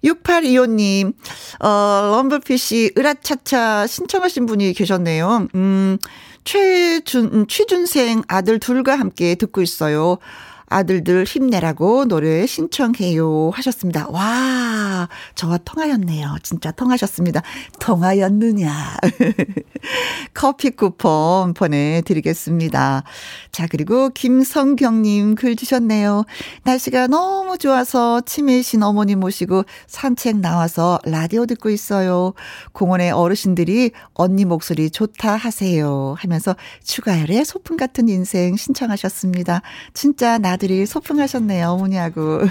6825님, 0.04 1.14
어, 1.60 1.68
럼블피쉬 2.16 2.94
으라차차 2.98 3.88
신청하신 3.88 4.46
분이 4.46 4.74
계셨네요. 4.74 5.48
음, 5.56 5.98
최준, 6.44 7.48
취준생 7.48 8.24
아들 8.28 8.60
둘과 8.60 8.96
함께 8.96 9.36
듣고 9.36 9.62
있어요. 9.62 10.20
아들들 10.70 11.24
힘내라고 11.24 12.06
노래 12.06 12.46
신청해요 12.46 13.52
하셨습니다. 13.54 14.08
와, 14.10 15.08
저와 15.36 15.60
통하였네요. 15.60 16.36
진짜 16.44 16.72
통하셨습니다. 16.72 17.42
통하였느냐. 17.80 18.98
커피 20.34 20.72
쿠폰 20.72 21.54
보내드리겠습니다. 21.54 23.04
자, 23.52 23.68
그리고 23.70 24.10
김성경님 24.10 25.36
글 25.36 25.56
주셨네요. 25.56 26.26
날씨가 26.64 27.08
너무 27.08 27.58
좋아서 27.58 28.22
치매이신 28.22 28.84
어머니 28.84 29.16
모시고 29.16 29.64
산책 29.88 30.40
나와서 30.40 31.00
라디오 31.06 31.46
듣고 31.46 31.70
있어요. 31.70 32.34
공원에 32.74 33.10
어르신들이 33.10 33.92
언니 34.14 34.44
목소리 34.44 34.90
좋다 34.90 35.36
하세요 35.36 36.16
하면서 36.18 36.56
추가열의 36.84 37.46
소풍 37.46 37.78
같은 37.78 38.10
인생 38.10 38.58
신청하셨습니다. 38.58 39.62
진짜 39.94 40.38
나 40.38 40.57
아들이 40.58 40.88
소풍하셨네요, 40.88 41.68
어머니하고. 41.70 42.42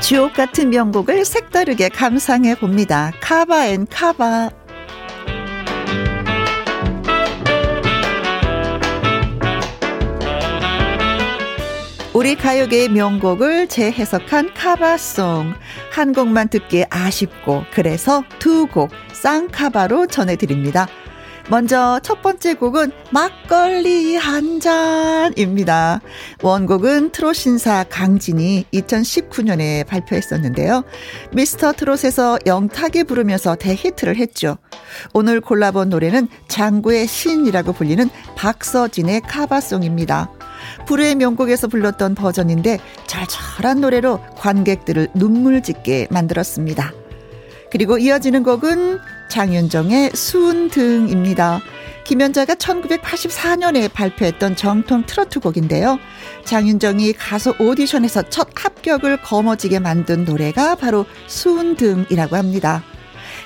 주옥 0.00 0.32
같은 0.32 0.70
명곡을 0.70 1.24
색다르게 1.24 1.90
감상해 1.90 2.56
봅니다. 2.56 3.12
카바 3.20 3.68
and 3.68 3.86
카바. 3.86 4.57
우리 12.18 12.34
가요계의 12.34 12.88
명곡을 12.88 13.68
재해석한 13.68 14.52
카바송. 14.52 15.54
한 15.92 16.12
곡만 16.12 16.48
듣기 16.48 16.84
아쉽고, 16.90 17.62
그래서 17.72 18.24
두 18.40 18.66
곡, 18.66 18.90
쌍카바로 19.12 20.08
전해드립니다. 20.08 20.88
먼저 21.48 22.00
첫 22.02 22.20
번째 22.20 22.54
곡은 22.54 22.90
막걸리 23.12 24.16
한 24.16 24.58
잔입니다. 24.58 26.00
원곡은 26.42 27.12
트롯 27.12 27.36
신사 27.36 27.84
강진이 27.84 28.64
2019년에 28.74 29.86
발표했었는데요. 29.86 30.82
미스터 31.30 31.72
트롯에서 31.72 32.40
영탁이 32.44 33.04
부르면서 33.04 33.54
대히트를 33.54 34.16
했죠. 34.16 34.58
오늘 35.14 35.40
골라본 35.40 35.90
노래는 35.90 36.26
장구의 36.48 37.06
신이라고 37.06 37.74
불리는 37.74 38.10
박서진의 38.34 39.20
카바송입니다. 39.20 40.37
불후의 40.86 41.14
명곡에서 41.16 41.68
불렀던 41.68 42.14
버전인데 42.14 42.78
잘잘한 43.06 43.80
노래로 43.80 44.20
관객들을 44.36 45.08
눈물 45.14 45.62
짓게 45.62 46.08
만들었습니다. 46.10 46.92
그리고 47.70 47.98
이어지는 47.98 48.42
곡은 48.42 48.98
장윤정의 49.30 50.12
수은 50.14 50.70
등입니다. 50.70 51.60
김연자가 52.04 52.54
1984년에 52.54 53.92
발표했던 53.92 54.56
정통 54.56 55.04
트로트 55.04 55.40
곡인데요. 55.40 55.98
장윤정이 56.44 57.12
가수 57.12 57.54
오디션에서 57.58 58.30
첫 58.30 58.48
합격을 58.54 59.20
거머쥐게 59.20 59.78
만든 59.80 60.24
노래가 60.24 60.74
바로 60.76 61.04
수은 61.26 61.76
등이라고 61.76 62.36
합니다. 62.36 62.82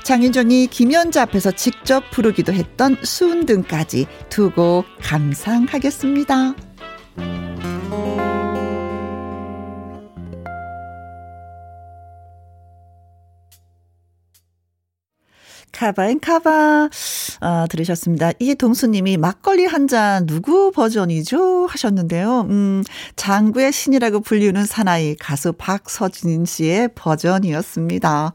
장윤정이 0.05 0.69
김연자 0.69 1.23
앞에서 1.23 1.51
직접 1.51 2.09
부르기도 2.11 2.53
했던 2.53 2.97
수은 3.03 3.47
등까지 3.47 4.07
두 4.29 4.51
곡 4.51 4.85
감상하겠습니다. 5.01 6.55
카바인 15.73 16.21
카바 16.21 16.91
아, 17.41 17.67
들으셨습니다. 17.69 18.31
이동수님이 18.39 19.17
막걸리 19.17 19.65
한 19.67 19.89
잔 19.89 20.27
누구 20.27 20.71
버전이죠 20.71 21.67
하셨는데요. 21.67 22.43
음, 22.49 22.85
장구의 23.17 23.73
신이라고 23.73 24.21
불리는 24.21 24.65
사나이 24.65 25.17
가수 25.17 25.53
박서진 25.53 26.45
씨의 26.45 26.91
버전이었습니다. 26.95 28.33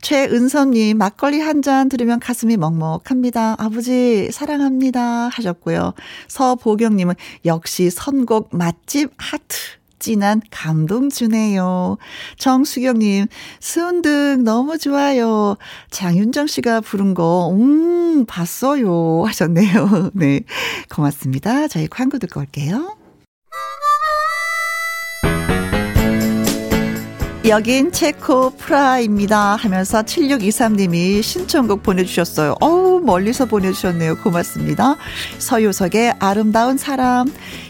최은섭님 0.00 0.96
막걸리 0.98 1.40
한 1.40 1.58
잔 1.62 1.88
들으면 1.88 2.20
가슴이 2.20 2.56
먹먹합니다. 2.56 3.56
아버지 3.58 4.30
사랑합니다 4.30 5.28
하셨고요. 5.28 5.92
서보경님은 6.28 7.14
역시 7.46 7.90
선곡 7.90 8.50
맛집 8.56 9.10
하트 9.16 9.56
진한 9.98 10.40
감동 10.52 11.10
주네요. 11.10 11.98
정수경님, 12.38 13.26
수은등 13.58 14.44
너무 14.44 14.78
좋아요. 14.78 15.56
장윤정 15.90 16.46
씨가 16.46 16.80
부른 16.82 17.14
거, 17.14 17.50
음, 17.52 18.24
봤어요. 18.26 19.24
하셨네요. 19.26 20.10
네. 20.14 20.42
고맙습니다. 20.94 21.66
저희 21.66 21.88
광고 21.88 22.18
듣고 22.18 22.38
올게요. 22.38 22.96
여긴 27.46 27.92
체코 27.92 28.50
프라입니다 28.50 29.56
하면서 29.56 30.02
7623님이 30.02 31.22
신청곡 31.22 31.82
보내주셨어요. 31.82 32.56
어우, 32.60 33.00
멀리서 33.00 33.46
보내주셨네요. 33.46 34.16
고맙습니다. 34.22 34.96
서유석의 35.38 36.16
아름다운 36.18 36.76
사람 36.76 37.26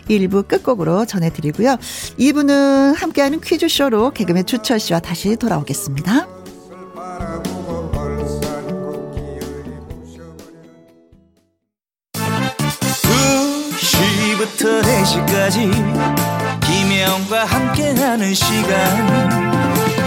1부 0.09 0.49
끝곡으로 0.49 1.05
전해드리고요. 1.05 1.77
2부는 2.19 2.97
함께하는 2.97 3.41
퀴즈쇼로 3.41 4.11
개그맨 4.13 4.47
주철 4.47 4.81
씨와 4.81 5.01
다시 5.01 5.37
돌아오겠습니다. 5.37 6.27
2시부터 13.79 14.83
4시까지 14.83 15.71
김혜영과 16.67 17.45
함께하는 17.45 18.35
시간 18.35 19.58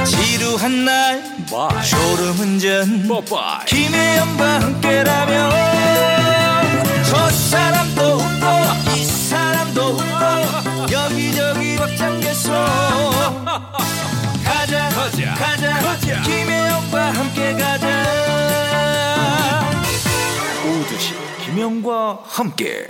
지루한 0.05 0.86
날 0.86 1.22
Bye. 1.50 1.84
졸음운전 1.89 3.08
Bye. 3.08 3.65
김혜영과 3.67 4.62
함께라면 4.62 5.51
저 7.10 7.29
사람도 7.29 8.01
웃고 8.01 8.96
이 8.98 9.03
사람도 9.05 9.81
웃고 9.81 10.91
여기저기 10.93 11.75
벅장개소 11.75 12.51
가자 14.43 14.89
가자 14.89 15.34
가자, 15.36 15.74
가자. 15.81 16.22
김혜영과 16.22 17.12
함께 17.12 17.53
가자 17.53 18.05
오두시 20.66 21.14
김혜영과 21.46 22.20
함께 22.25 22.87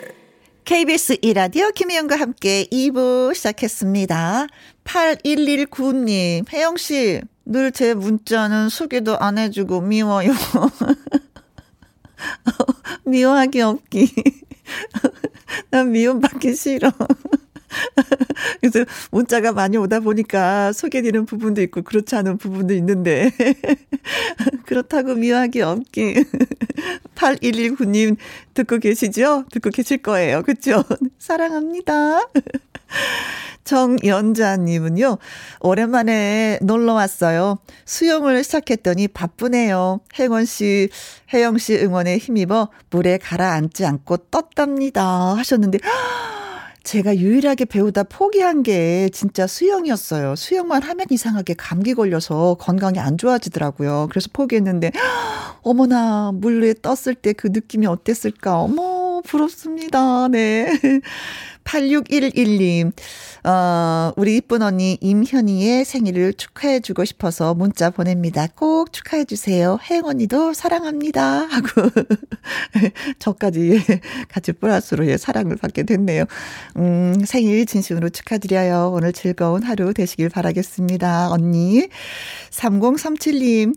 KBS 0.63 1.17
이라디오 1.21 1.71
김혜영과 1.71 2.15
함께 2.17 2.65
2부 2.71 3.33
시작했습니다. 3.35 4.47
8119님, 4.91 6.51
혜영씨, 6.51 7.21
늘 7.45 7.71
제 7.71 7.93
문자는 7.93 8.69
소개도 8.69 9.17
안 9.17 9.37
해주고 9.37 9.81
미워요. 9.81 10.31
미워하기 13.05 13.61
없기. 13.61 14.11
난 15.71 15.91
미움받기 15.91 16.55
싫어. 16.55 16.91
그래서 18.59 18.83
문자가 19.11 19.53
많이 19.53 19.77
오다 19.77 20.01
보니까 20.01 20.73
소개되는 20.73 21.25
부분도 21.25 21.61
있고 21.63 21.83
그렇지 21.83 22.15
않은 22.17 22.37
부분도 22.37 22.73
있는데 22.73 23.31
그렇다고 24.65 25.15
미워하기 25.15 25.61
없기 25.61 26.15
8119님 27.15 28.17
듣고 28.53 28.77
계시죠? 28.79 29.45
듣고 29.51 29.69
계실 29.69 29.99
거예요. 29.99 30.43
그렇죠? 30.43 30.83
사랑합니다. 31.17 32.27
정연자님은요, 33.63 35.17
오랜만에 35.61 36.59
놀러 36.61 36.93
왔어요. 36.93 37.57
수영을 37.85 38.43
시작했더니 38.43 39.07
바쁘네요. 39.07 40.01
혜원 40.19 40.45
씨, 40.45 40.89
혜영 41.33 41.57
씨 41.57 41.77
응원에 41.77 42.17
힘입어 42.17 42.69
물에 42.89 43.17
가라앉지 43.19 43.85
않고 43.85 44.17
떴답니다. 44.31 45.03
하셨는데, 45.37 45.79
제가 46.83 47.15
유일하게 47.15 47.65
배우다 47.65 48.03
포기한 48.03 48.63
게 48.63 49.07
진짜 49.13 49.45
수영이었어요. 49.45 50.35
수영만 50.35 50.81
하면 50.81 51.05
이상하게 51.11 51.53
감기 51.53 51.93
걸려서 51.93 52.55
건강이 52.59 52.97
안 52.99 53.19
좋아지더라고요. 53.19 54.07
그래서 54.09 54.29
포기했는데, 54.33 54.91
어머나, 55.61 56.31
물 56.33 56.63
위에 56.63 56.73
떴을 56.81 57.13
때 57.15 57.33
그 57.33 57.49
느낌이 57.53 57.85
어땠을까. 57.85 58.59
어머, 58.59 58.81
부럽습니다. 59.21 60.27
네. 60.27 60.67
8611님, 61.63 62.91
어, 63.43 64.11
우리 64.17 64.37
이쁜 64.37 64.61
언니 64.61 64.97
임현희의 65.01 65.85
생일을 65.85 66.33
축하해주고 66.33 67.05
싶어서 67.05 67.53
문자 67.53 67.89
보냅니다. 67.89 68.47
꼭 68.55 68.91
축하해주세요. 68.91 69.79
혜영 69.89 70.05
언니도 70.05 70.53
사랑합니다. 70.53 71.45
하고, 71.45 71.89
저까지 73.19 73.79
같이 74.29 74.51
플러스로 74.53 75.05
예, 75.07 75.17
사랑을 75.17 75.55
받게 75.55 75.83
됐네요. 75.83 76.25
음, 76.77 77.23
생일 77.25 77.65
진심으로 77.65 78.09
축하드려요. 78.09 78.91
오늘 78.93 79.13
즐거운 79.13 79.63
하루 79.63 79.93
되시길 79.93 80.29
바라겠습니다. 80.29 81.29
언니. 81.29 81.87
3037님, 82.49 83.75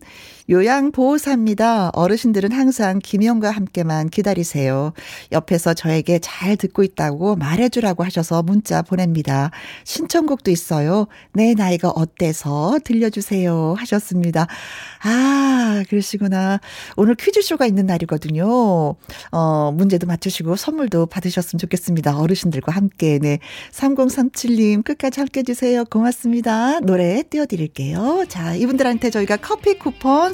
요양보호사입니다. 0.51 1.91
어르신들은 1.95 2.53
항상 2.53 2.99
김영과 3.03 3.51
함께만 3.51 4.11
기다리세요. 4.11 4.93
옆에서 5.33 5.73
저에게 5.73 6.19
잘 6.19 6.57
듣고 6.57 6.83
있다고 6.83 7.37
말해주라고 7.37 8.05
하셔서 8.05 8.43
문자 8.43 8.83
보냅니다. 8.83 9.51
신청곡도 9.85 10.51
있어요. 10.51 11.07
내 11.33 11.55
나이가 11.55 11.89
어때서 11.89 12.79
들려주세요. 12.85 13.75
하셨습니다. 13.79 14.47
아, 15.03 15.83
그러시구나. 15.89 16.61
오늘 16.97 17.15
퀴즈쇼가 17.15 17.65
있는 17.65 17.87
날이거든요. 17.87 18.97
어, 19.33 19.73
문제도 19.73 20.07
맞추시고 20.07 20.57
선물도 20.57 21.07
받으셨으면 21.07 21.59
좋겠습니다. 21.59 22.19
어르신들과 22.19 22.73
함께. 22.73 23.19
네. 23.19 23.39
3037님 23.73 24.85
끝까지 24.85 25.21
함께 25.21 25.41
해주세요. 25.41 25.87
고맙습니다. 25.87 26.81
노래 26.81 27.23
띄워드릴게요. 27.23 28.27
자, 28.29 28.55
이분들한테 28.55 29.09
저희가 29.11 29.39
커피 29.39 29.79
쿠폰 29.79 30.34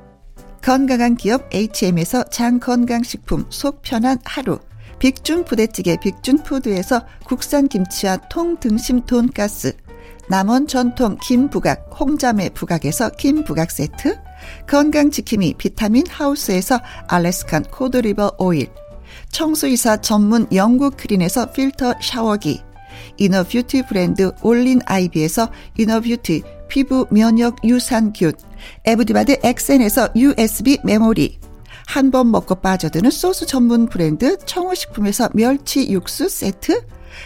건강한 0.61 1.15
기업 1.15 1.49
HM에서 1.53 2.23
장건강식품 2.25 3.45
속 3.49 3.81
편한 3.81 4.19
하루, 4.23 4.59
빅준 4.99 5.45
부대찌개 5.45 5.97
빅준푸드에서 5.99 7.03
국산 7.25 7.67
김치와 7.67 8.17
통등심 8.29 9.05
돈가스, 9.07 9.75
남원 10.29 10.67
전통 10.67 11.17
김부각 11.23 11.89
홍자매 11.99 12.49
부각에서 12.49 13.09
김부각 13.09 13.71
세트, 13.71 14.19
건강지킴이 14.67 15.55
비타민 15.57 16.05
하우스에서 16.07 16.79
Alaskan 17.07 17.63
cod 17.63 17.90
liver 17.90 18.35
oil, 18.37 18.67
청소이사 19.31 19.97
전문 19.97 20.47
영국 20.53 20.95
크린에서 20.95 21.51
필터 21.51 21.95
샤워기, 22.01 22.61
inner 23.17 23.49
beauty 23.49 23.87
브랜드 23.87 24.31
올린 24.41 24.79
아이비에서 24.85 25.49
inner 25.77 26.07
beauty 26.07 26.43
피부 26.71 27.05
면역 27.11 27.57
유산균, 27.65 28.31
에브디바드 28.85 29.39
엑센에서 29.43 30.07
USB 30.15 30.77
메모리, 30.85 31.37
한 31.85 32.11
번 32.11 32.31
먹고 32.31 32.55
빠져드는 32.55 33.11
소스 33.11 33.45
전문 33.45 33.87
브랜드 33.87 34.37
청호식품에서 34.45 35.31
멸치 35.33 35.89
육수 35.91 36.29
세트, 36.29 36.81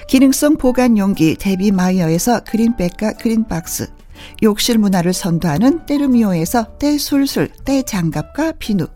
기능성 0.08 0.58
보관 0.58 0.97
용기 0.97 1.36
데비 1.36 1.71
마이어에서 1.71 2.43
그린백과 2.43 3.13
그린박스, 3.13 3.91
욕실 4.41 4.79
문화를 4.79 5.13
선도하는 5.13 5.86
때르미오에서 5.86 6.79
때술술 6.79 7.49
때장갑과 7.65 8.53
비누, 8.53 8.88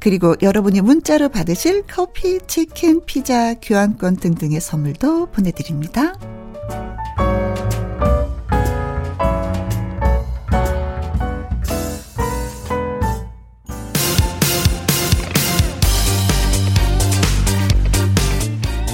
그리고 0.00 0.34
여러분이 0.40 0.80
문자로 0.80 1.28
받으실 1.28 1.82
커피, 1.86 2.38
치킨, 2.46 3.02
피자, 3.04 3.52
교환권 3.52 4.16
등등의 4.16 4.62
선물도 4.62 5.26
보내드립니다. 5.26 6.14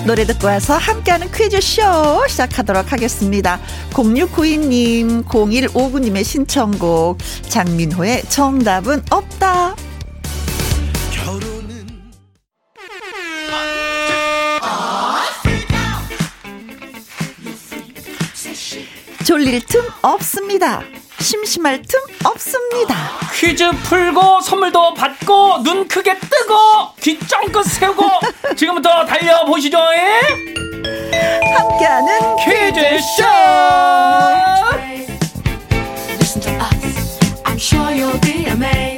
노래 0.06 0.24
듣고 0.24 0.46
와서 0.46 0.76
함께하는 0.76 1.32
퀴즈쇼 1.32 1.82
시작하도록 2.28 2.92
하겠습니다. 2.92 3.58
0692님, 3.90 5.24
0159님의 5.24 6.22
신청곡, 6.22 7.18
장민호의 7.48 8.22
정답은 8.28 9.02
없다. 9.10 9.74
졸릴 19.24 19.60
틈 19.66 19.82
없습니다. 20.02 20.82
심심할 21.26 21.82
틈 21.82 21.98
없습니다. 22.24 22.94
퀴즈 23.34 23.68
풀고 23.82 24.40
선물도 24.42 24.94
받고 24.94 25.64
눈 25.64 25.88
크게 25.88 26.16
뜨고 26.20 26.92
귀 27.02 27.18
쫑긋 27.18 27.66
세우고 27.66 28.04
지금부터 28.56 29.04
달려보시죠. 29.04 29.76
예? 29.76 30.20
함께하는 31.56 32.36
퀴즈쇼! 32.36 33.24
퀴즈 37.56 38.95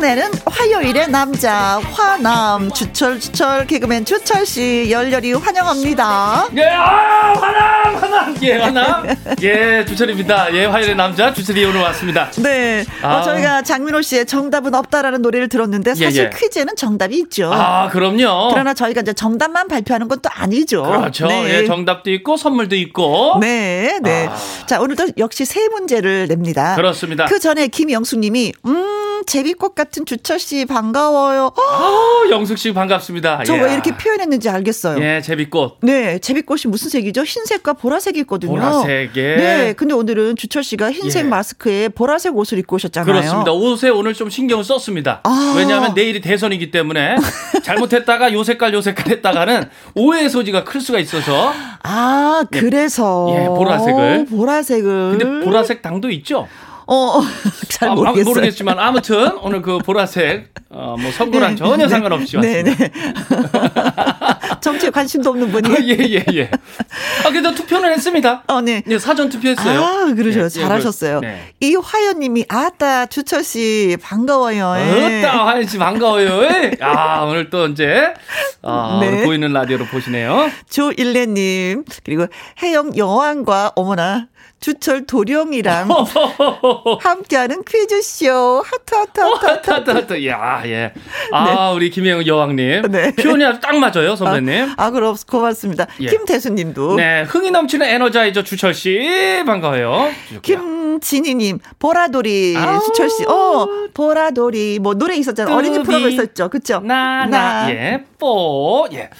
내는 0.00 0.30
화요일의 0.44 1.08
남자 1.10 1.78
화남 1.92 2.70
주철 2.72 3.20
주철 3.20 3.66
개그맨 3.66 4.04
주철 4.04 4.44
씨 4.44 4.88
열렬히 4.90 5.32
환영합니다. 5.32 6.48
예, 6.56 6.64
아, 6.64 7.32
화남, 7.34 7.96
화남, 7.96 8.36
예, 8.42 8.58
화남, 8.58 9.06
예, 9.42 9.84
주철입니다. 9.86 10.52
예, 10.54 10.64
화요일의 10.66 10.96
남자 10.96 11.32
주철이 11.32 11.64
오늘 11.64 11.80
왔습니다. 11.82 12.30
네, 12.36 12.84
어, 13.02 13.06
아. 13.06 13.22
저희가 13.22 13.62
장민호 13.62 14.02
씨의 14.02 14.26
정답은 14.26 14.74
없다라는 14.74 15.22
노래를 15.22 15.48
들었는데 15.48 15.94
사실 15.94 16.22
예, 16.22 16.24
예. 16.24 16.30
퀴즈에는 16.36 16.74
정답이 16.76 17.16
있죠. 17.20 17.50
아, 17.52 17.88
그럼요. 17.88 18.50
그러나 18.50 18.74
저희가 18.74 19.00
이제 19.02 19.12
정답만 19.12 19.68
발표하는 19.68 20.08
건 20.08 20.16
또 20.22 20.30
아니죠. 20.32 20.82
그렇죠. 20.82 21.26
네. 21.26 21.60
예, 21.62 21.66
정답도 21.66 22.10
있고 22.10 22.38
선물도 22.38 22.74
있고. 22.76 23.36
네, 23.38 23.98
네. 24.02 24.30
자, 24.66 24.80
오늘도 24.80 25.08
역시 25.18 25.44
세 25.44 25.68
문제를 25.68 26.26
냅니다. 26.26 26.74
그렇습니다. 26.74 27.26
그 27.26 27.38
전에 27.38 27.68
김영숙 27.68 28.18
님이, 28.20 28.54
음, 28.64 29.05
제비꽃 29.24 29.74
같은 29.74 30.04
주철 30.04 30.38
씨 30.38 30.64
반가워요. 30.66 31.52
어, 31.56 31.62
아, 31.62 32.30
영숙 32.30 32.58
씨 32.58 32.72
반갑습니다. 32.72 33.44
저 33.44 33.56
예. 33.56 33.60
왜 33.60 33.72
이렇게 33.72 33.96
표현했는지 33.96 34.48
알겠어요. 34.48 35.02
예, 35.02 35.20
제비꽃. 35.22 35.78
네, 35.82 36.18
제비꽃이 36.18 36.62
무슨 36.66 36.90
색이죠? 36.90 37.22
흰색과 37.22 37.74
보라색이 37.74 38.20
있거든요. 38.20 38.52
보라색, 38.52 39.16
예. 39.16 39.36
네, 39.36 39.72
근데 39.76 39.94
오늘은 39.94 40.36
주철 40.36 40.64
씨가 40.64 40.92
흰색 40.92 41.24
예. 41.24 41.28
마스크에 41.28 41.88
보라색 41.88 42.36
옷을 42.36 42.58
입고 42.58 42.76
오셨잖아요. 42.76 43.12
그렇습니다. 43.12 43.52
옷에 43.52 43.88
오늘 43.88 44.14
좀 44.14 44.28
신경을 44.28 44.64
썼습니다. 44.64 45.20
아. 45.24 45.54
왜냐하면 45.56 45.94
내일이 45.94 46.20
대선이기 46.20 46.70
때문에 46.70 47.16
잘못했다가 47.62 48.32
요 48.32 48.42
색깔 48.44 48.74
요 48.74 48.80
색깔 48.80 49.12
했다가는 49.12 49.68
오해의 49.94 50.28
소지가 50.30 50.64
클 50.64 50.80
수가 50.80 50.98
있어서. 50.98 51.52
아, 51.82 52.44
그래서. 52.50 53.28
예, 53.30 53.46
보라색을. 53.46 54.26
어, 54.30 54.36
보라색을. 54.36 55.18
근데 55.18 55.44
보라색 55.44 55.82
당도 55.82 56.10
있죠. 56.10 56.48
어, 56.88 57.20
잘 57.68 57.88
아, 57.88 57.94
모르겠어요. 57.94 58.24
모르겠지만 58.24 58.78
아무튼 58.78 59.36
오늘 59.38 59.60
그 59.62 59.78
보라색 59.78 60.54
어, 60.70 60.96
뭐 60.98 61.10
선거랑 61.10 61.50
네, 61.50 61.56
전혀 61.56 61.76
네, 61.84 61.88
상관없이 61.88 62.36
네, 62.38 62.62
왔습니다. 62.62 62.84
네. 62.84 62.92
정치에 64.60 64.90
관심도 64.90 65.30
없는 65.30 65.50
분이. 65.52 65.68
예예 65.88 65.96
예, 66.10 66.24
예. 66.34 66.50
아 67.24 67.30
그래도 67.30 67.54
투표는 67.54 67.92
했습니다. 67.92 68.42
어, 68.46 68.60
네. 68.60 68.82
예, 68.88 68.98
사전 68.98 69.28
투표했어요. 69.28 69.80
아, 69.80 70.14
그러죠. 70.14 70.40
예, 70.40 70.44
예, 70.44 70.48
잘하셨어요. 70.48 71.20
그- 71.20 71.26
네. 71.26 71.52
이화연님이 71.60 72.44
아따 72.48 73.06
주철 73.06 73.42
씨 73.44 73.96
반가워요. 74.02 74.74
예. 74.78 75.22
어따 75.24 75.46
하연 75.48 75.66
씨 75.66 75.78
반가워요. 75.78 76.42
예. 76.44 76.70
아 76.80 77.22
오늘 77.22 77.50
또 77.50 77.66
이제 77.66 78.14
아, 78.62 78.98
네. 79.00 79.08
오늘 79.08 79.24
보이는 79.24 79.52
라디오로 79.52 79.86
보시네요. 79.86 80.50
조일레님 80.70 81.84
그리고 82.04 82.26
해영 82.62 82.96
여왕과 82.96 83.72
어머나 83.76 84.28
주철 84.70 85.06
도령이랑 85.06 85.86
함께하는 87.00 87.62
퀴즈쇼 87.64 88.64
하트 88.66 88.94
하트 88.96 89.20
하트 89.20 89.46
하트. 89.46 89.70
하트 89.70 89.90
하트 89.92 90.26
야 90.26 90.60
예. 90.66 90.92
아 91.30 91.70
우리 91.70 91.88
김혜영 91.88 92.26
여왕님 92.26 92.90
네. 92.90 93.12
표현이 93.12 93.44
아주 93.44 93.60
딱 93.60 93.76
맞아요 93.76 94.16
선배님. 94.16 94.72
아 94.76 94.90
그럼 94.90 95.14
고맙습니다. 95.28 95.86
예. 96.00 96.08
김태수 96.08 96.50
님도 96.50 96.96
네 96.96 97.22
흥이 97.22 97.52
넘치는 97.52 97.86
energizer 97.86 98.42
주철 98.42 98.74
씨 98.74 98.98
반가워요. 99.46 100.10
김진희 100.42 101.36
님 101.36 101.60
보라돌이 101.78 102.56
아우. 102.56 102.80
수철 102.80 103.08
씨. 103.08 103.24
어 103.24 103.68
보라돌이 103.94 104.80
뭐 104.80 104.94
노래 104.94 105.14
있었잖아요. 105.14 105.54
어린이. 105.54 105.80
프로가 105.84 106.08
있었죠. 106.08 106.48
그쵸? 106.48 106.80
나나 106.80 107.70
예 107.70 108.04
뽀 108.18 108.88
예. 108.92 109.10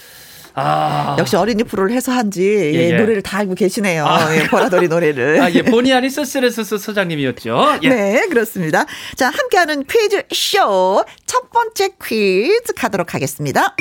아 0.57 1.17
역시 1.19 1.37
어린이 1.37 1.63
프로를 1.65 1.95
해서 1.95 2.13
한지 2.13 2.43
예, 2.43 2.73
예, 2.73 2.91
예. 2.91 2.97
노래를 2.97 3.23
다 3.23 3.39
알고 3.39 3.55
계시네요. 3.55 4.07
아. 4.07 4.35
예, 4.35 4.45
보라돌이 4.49 4.89
노래를. 4.89 5.43
아, 5.43 5.51
예, 5.53 5.63
본의 5.63 5.93
아닌 5.93 6.09
스스레스스 6.09 6.79
소장님이었죠. 6.79 7.79
예. 7.83 7.89
네, 7.89 8.27
그렇습니다. 8.29 8.87
자, 9.17 9.29
함께하는 9.29 9.85
퀴즈 9.85 10.23
쇼. 10.33 11.05
첫 11.27 11.51
번째 11.51 11.91
퀴즈 12.03 12.73
가도록 12.75 13.15
하겠습니다. 13.15 13.77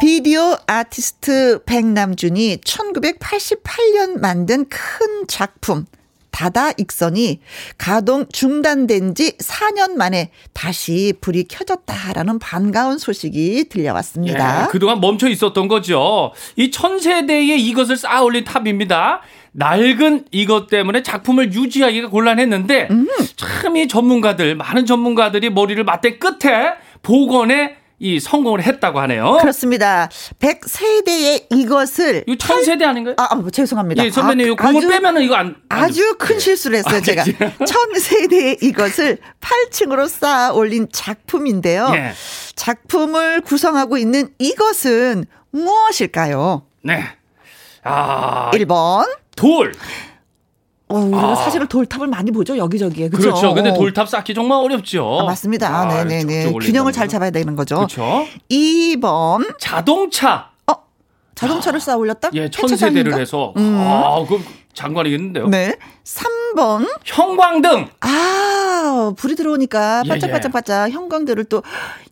비디오 0.00 0.56
아티스트 0.66 1.64
백남준이 1.66 2.58
1988년 2.64 4.18
만든 4.20 4.66
큰 4.68 5.26
작품 5.26 5.84
다다 6.30 6.70
익선이 6.76 7.40
가동 7.78 8.26
중단된 8.32 9.14
지 9.14 9.36
4년 9.38 9.94
만에 9.94 10.30
다시 10.52 11.12
불이 11.20 11.44
켜졌다라는 11.48 12.38
반가운 12.38 12.98
소식이 12.98 13.68
들려왔습니다. 13.68 14.64
예, 14.64 14.68
그동안 14.70 15.00
멈춰 15.00 15.28
있었던 15.28 15.68
거죠. 15.68 16.32
이 16.56 16.70
천세대에 16.70 17.56
이것을 17.56 17.96
쌓아 17.96 18.22
올린 18.22 18.44
탑입니다. 18.44 19.22
낡은 19.52 20.26
이것 20.30 20.68
때문에 20.68 21.02
작품을 21.02 21.52
유지하기가 21.52 22.08
곤란했는데 22.08 22.88
음. 22.90 23.08
참이 23.36 23.88
전문가들 23.88 24.54
많은 24.54 24.86
전문가들이 24.86 25.50
머리를 25.50 25.82
맞댄 25.82 26.18
끝에 26.18 26.74
복원에 27.02 27.79
이 28.02 28.18
성공을 28.18 28.62
했다고 28.62 28.98
하네요. 29.00 29.36
그렇습니다. 29.42 30.08
100세대의 30.40 31.46
이것을 31.50 32.24
이거 32.26 32.36
천세대 32.38 32.82
아닌가요? 32.84 33.14
아, 33.18 33.28
아, 33.30 33.34
뭐, 33.34 33.50
죄송합니다. 33.50 34.02
예, 34.04 34.10
선배님 34.10 34.46
이거 34.46 34.56
아, 34.58 34.66
공을 34.68 34.78
아주- 34.78 34.88
빼면은 34.88 35.22
이거 35.22 35.34
안 35.34 35.54
안 35.68 35.84
아주 35.84 36.16
큰 36.18 36.38
실수를 36.38 36.78
했어요, 36.78 36.96
아, 36.96 37.00
제가. 37.02 37.24
예. 37.28 37.32
천 37.66 37.94
세대의 38.00 38.56
이것을 38.62 39.18
8층으로 39.40 40.08
쌓아 40.08 40.50
올린 40.52 40.88
작품인데요. 40.90 41.90
예. 41.94 42.12
작품을 42.56 43.42
구성하고 43.42 43.98
있는 43.98 44.30
이것은 44.38 45.26
무엇일까요? 45.50 46.62
네. 46.82 47.04
아, 47.84 48.50
1번. 48.54 49.08
돌. 49.36 49.72
어, 50.90 50.98
우리가 50.98 51.30
아. 51.30 51.34
사실은 51.36 51.68
돌탑을 51.68 52.08
많이 52.08 52.30
보죠, 52.32 52.56
여기저기에. 52.56 53.08
그죠? 53.08 53.22
그렇죠. 53.22 53.54
근데 53.54 53.72
돌탑 53.72 54.08
쌓기 54.08 54.34
정말 54.34 54.58
어렵죠. 54.58 55.20
아, 55.20 55.24
맞습니다. 55.24 55.68
아, 55.68 55.84
네네네. 56.04 56.42
쭉쭉 56.44 56.62
균형을 56.62 56.92
잘 56.92 57.06
잡아야 57.08 57.30
되는 57.30 57.54
거죠. 57.54 57.76
그렇죠. 57.76 58.26
2번. 58.50 59.54
자동차. 59.58 60.50
어, 60.66 60.74
자동차를 61.36 61.80
쌓아 61.80 61.96
올렸다? 61.96 62.30
예, 62.34 62.50
천세대를? 62.50 63.18
해서. 63.18 63.54
음. 63.56 63.76
아, 63.78 64.24
그 64.28 64.42
장관이겠는데요. 64.74 65.46
네. 65.48 65.76
3번. 66.04 66.88
형광등. 67.04 67.88
아, 68.00 69.12
불이 69.16 69.36
들어오니까 69.36 70.02
예, 70.04 70.08
반짝반짝반짝 70.08 70.90
형광들을 70.90 71.44
또 71.44 71.62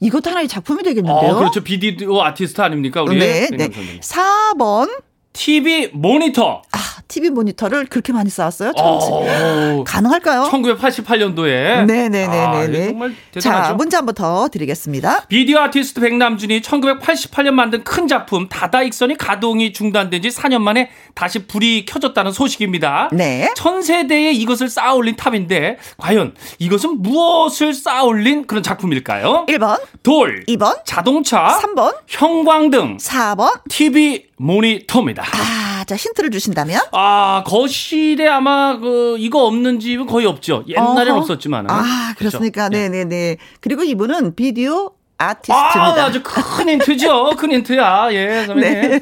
이것도 0.01 0.31
하나의 0.31 0.47
작품이 0.47 0.85
되겠는데요. 0.85 1.33
어, 1.33 1.35
그렇죠. 1.37 1.65
비디오 1.65 2.23
아티스트 2.23 2.61
아닙니까, 2.61 3.03
우리? 3.03 3.19
네, 3.19 3.49
네. 3.51 3.57
백남 3.57 3.73
선생님. 3.73 4.01
4번. 4.01 5.03
TV 5.33 5.91
모니터. 5.93 6.63
아, 6.73 6.79
TV 7.09 7.31
모니터를 7.31 7.87
그렇게 7.87 8.13
많이 8.13 8.29
쌓았어요? 8.29 8.73
참, 8.77 8.87
어, 8.87 9.85
가능할까요? 9.87 10.45
1988년도에. 10.53 11.85
네네네네네. 11.87 12.87
정말 12.89 13.15
대단하죠. 13.33 13.69
자, 13.69 13.75
문제 13.75 13.97
한 13.97 14.05
번 14.05 14.15
더 14.15 14.49
드리겠습니다. 14.49 15.27
비디오 15.29 15.59
아티스트 15.61 16.01
백남준이 16.01 16.61
1988년 16.61 17.53
만든 17.53 17.85
큰 17.85 18.09
작품 18.09 18.49
다다익선이 18.49 19.17
가동이 19.17 19.73
중단된 19.73 20.23
지 20.23 20.29
4년 20.31 20.61
만에 20.63 20.91
다시 21.15 21.47
불이 21.47 21.85
켜졌다는 21.87 22.33
소식입니다. 22.33 23.11
네. 23.13 23.53
천세대에 23.57 24.33
이것을 24.33 24.69
쌓아 24.69 24.95
올린 24.95 25.15
탑인데 25.17 25.79
과연 25.99 26.35
이것은 26.59 27.03
무엇을 27.03 27.75
쌓아 27.75 28.03
올린 28.05 28.47
그런 28.47 28.63
작품일까요? 28.63 29.47
1번, 29.49 29.81
돌, 30.03 30.45
2번, 30.49 30.79
자동차, 30.85 31.59
3번, 31.63 31.95
형광등, 32.09 32.97
4번. 32.99 33.61
TV 33.69 34.28
모니터입니다. 34.39 35.23
아, 35.25 35.85
자, 35.85 35.97
힌트를 35.97 36.31
주신다면? 36.31 36.81
아 36.93 37.43
거실에 37.47 38.27
아마 38.29 38.79
그 38.79 39.17
이거 39.19 39.45
없는 39.47 39.81
집은 39.81 40.07
거의 40.07 40.27
없죠. 40.27 40.65
옛날엔 40.67 41.11
어허. 41.11 41.21
없었지만은. 41.21 41.71
아, 41.71 42.15
그렇죠? 42.17 42.39
그렇습니까? 42.39 42.69
네. 42.69 42.89
네네네. 42.89 43.37
그리고 43.61 43.83
이분은 43.83 44.35
비디오 44.37 44.93
아, 45.21 45.31
아티스트입니다. 45.31 46.05
아 46.05 46.11
주 46.13 46.23
큰 46.23 46.69
힌트죠. 46.69 47.31
큰 47.37 47.51
힌트야. 47.53 48.09
예, 48.13 48.45
선배님. 48.47 49.01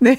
네. 0.00 0.14
네. 0.14 0.16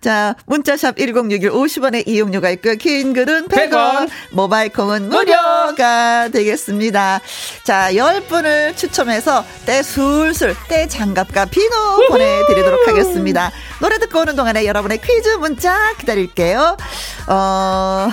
자, 0.00 0.34
문자샵 0.46 0.96
1061 0.96 1.50
50원의 1.52 2.08
이용료가 2.08 2.50
있고, 2.50 2.74
긴 2.74 3.12
글은 3.12 3.46
100원, 3.48 3.70
100원, 3.70 4.10
모바일 4.32 4.70
콩은 4.72 5.08
무료. 5.08 5.18
무료가 5.20 6.28
되겠습니다. 6.32 7.20
자, 7.62 7.88
10분을 7.92 8.76
추첨해서 8.76 9.44
때 9.66 9.82
술술, 9.84 10.56
때 10.68 10.88
장갑과 10.88 11.44
비누 11.44 12.08
보내 12.08 12.24
드리도록 12.48 12.88
하겠습니다. 12.88 13.52
노래 13.80 13.98
듣고 13.98 14.20
오는 14.20 14.34
동안에 14.34 14.66
여러분의 14.66 14.98
퀴즈 15.00 15.28
문자 15.38 15.94
기다릴게요. 15.98 16.76
어, 17.28 18.08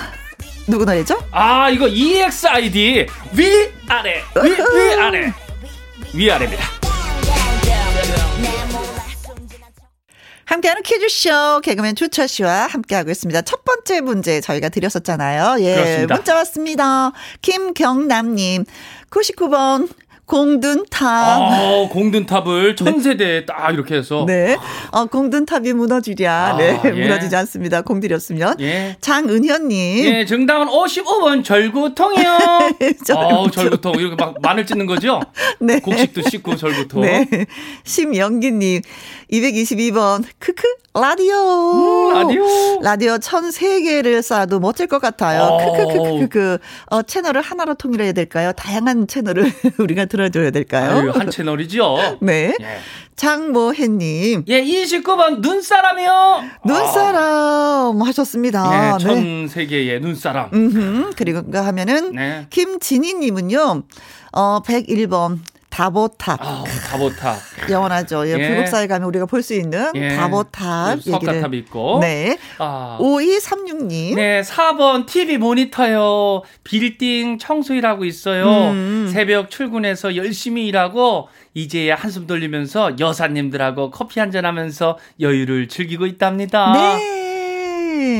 누구 0.68 0.86
노래죠? 0.86 1.18
아, 1.32 1.70
이거 1.72 1.88
EXID 1.88 3.08
위 3.34 3.70
아래 3.88 4.22
위 4.44 4.50
위 4.52 4.94
아래 5.00 5.34
위 6.14 6.32
아래입니다. 6.32 6.64
함께하는 10.46 10.82
퀴즈쇼 10.82 11.60
개그맨 11.62 11.96
주철 11.96 12.28
씨와 12.30 12.68
함께하고 12.68 13.12
있습니다. 13.12 13.42
첫 13.42 13.66
번째 13.66 14.00
문제 14.02 14.40
저희가 14.40 14.70
드렸었잖아요. 14.70 15.58
예, 15.60 15.76
그렇습니다. 15.76 16.16
문자 16.16 16.36
왔습니다. 16.36 17.12
김경남님 17.42 18.64
99번 19.10 19.90
공든탑. 20.28 21.02
아, 21.02 21.88
공든탑을 21.90 22.76
천세대에 22.76 23.46
딱 23.46 23.72
이렇게 23.74 23.96
해서 23.96 24.26
네, 24.28 24.58
어, 24.92 25.06
공든탑이 25.06 25.72
무너지랴. 25.72 26.48
아, 26.54 26.58
네, 26.58 26.80
예. 26.84 26.92
무너지지 26.92 27.36
않습니다. 27.38 27.82
공들였으면. 27.82 28.60
예. 28.60 28.98
장은현님. 29.00 30.06
예, 30.06 30.26
정답은 30.26 30.68
55번 30.68 31.46
절구통이요. 31.46 32.38
절구통. 33.06 33.18
어, 33.18 33.50
절구통 33.50 33.94
이렇게 33.96 34.16
막 34.16 34.36
마늘 34.42 34.66
찢는 34.66 34.86
거죠? 34.86 35.22
네. 35.60 35.80
곡식도 35.80 36.22
씻고 36.30 36.58
절구통. 36.58 37.02
네. 37.02 37.26
심영기님, 37.86 38.82
222번, 39.32 40.26
크크, 40.40 40.64
라디오. 40.94 41.36
음, 41.36 42.14
라디오. 42.14 42.46
라디오 42.82 43.16
1003개를 43.18 44.22
쌓아도 44.22 44.60
멋질 44.60 44.88
것 44.88 45.00
같아요. 45.00 45.44
어. 45.44 45.58
크크크크크. 45.78 46.58
어, 46.88 47.02
채널을 47.04 47.42
하나로 47.42 47.76
통일해야 47.76 48.12
될까요? 48.12 48.52
다양한 48.58 49.08
채널을 49.08 49.52
우리가 49.80 50.06
들 50.06 50.17
어줘야 50.20 50.52
될까요? 50.52 50.98
아유, 50.98 51.12
한 51.12 51.30
채널이죠. 51.30 52.18
네. 52.22 52.54
예. 52.60 52.80
장모혜님, 53.16 54.44
예, 54.48 54.64
29번 54.64 55.40
눈사람이요. 55.40 56.44
눈사람 56.66 58.02
하셨습니다. 58.04 58.94
예, 58.96 59.04
전 59.04 59.48
세계의 59.48 60.00
눈사람. 60.02 60.52
음흠. 60.54 61.12
그리고 61.16 61.42
하면은, 61.52 62.12
네. 62.14 62.46
김진희님은요, 62.52 63.84
어, 64.34 64.62
101번, 64.62 65.40
다보탑. 65.78 66.40
아, 66.42 66.64
다보탑. 66.90 67.38
영원하죠. 67.70 68.28
예, 68.28 68.34
예. 68.34 68.48
불국사에 68.48 68.88
가면 68.88 69.08
우리가 69.10 69.28
볼 69.28 69.44
수 69.44 69.54
있는 69.54 69.92
예. 69.96 70.16
다보탑. 70.16 71.02
석가탑 71.04 71.54
있고. 71.54 72.00
네. 72.02 72.40
아. 72.58 72.98
5236님. 73.00 74.16
네, 74.16 74.42
4번 74.42 75.06
TV 75.06 75.38
모니터요. 75.38 76.42
빌딩 76.64 77.38
청소 77.38 77.76
일하고 77.76 78.06
있어요. 78.06 78.72
음. 78.72 79.08
새벽 79.14 79.52
출근해서 79.52 80.16
열심히 80.16 80.66
일하고 80.66 81.30
이제야 81.54 81.94
한숨 81.96 82.26
돌리면서 82.26 82.98
여사님들하고 83.00 83.92
커피 83.92 84.20
한잔 84.20 84.46
하면서 84.46 84.98
여유를 85.20 85.68
즐기고 85.68 86.08
있답니다. 86.08 86.74
네. 86.74 87.17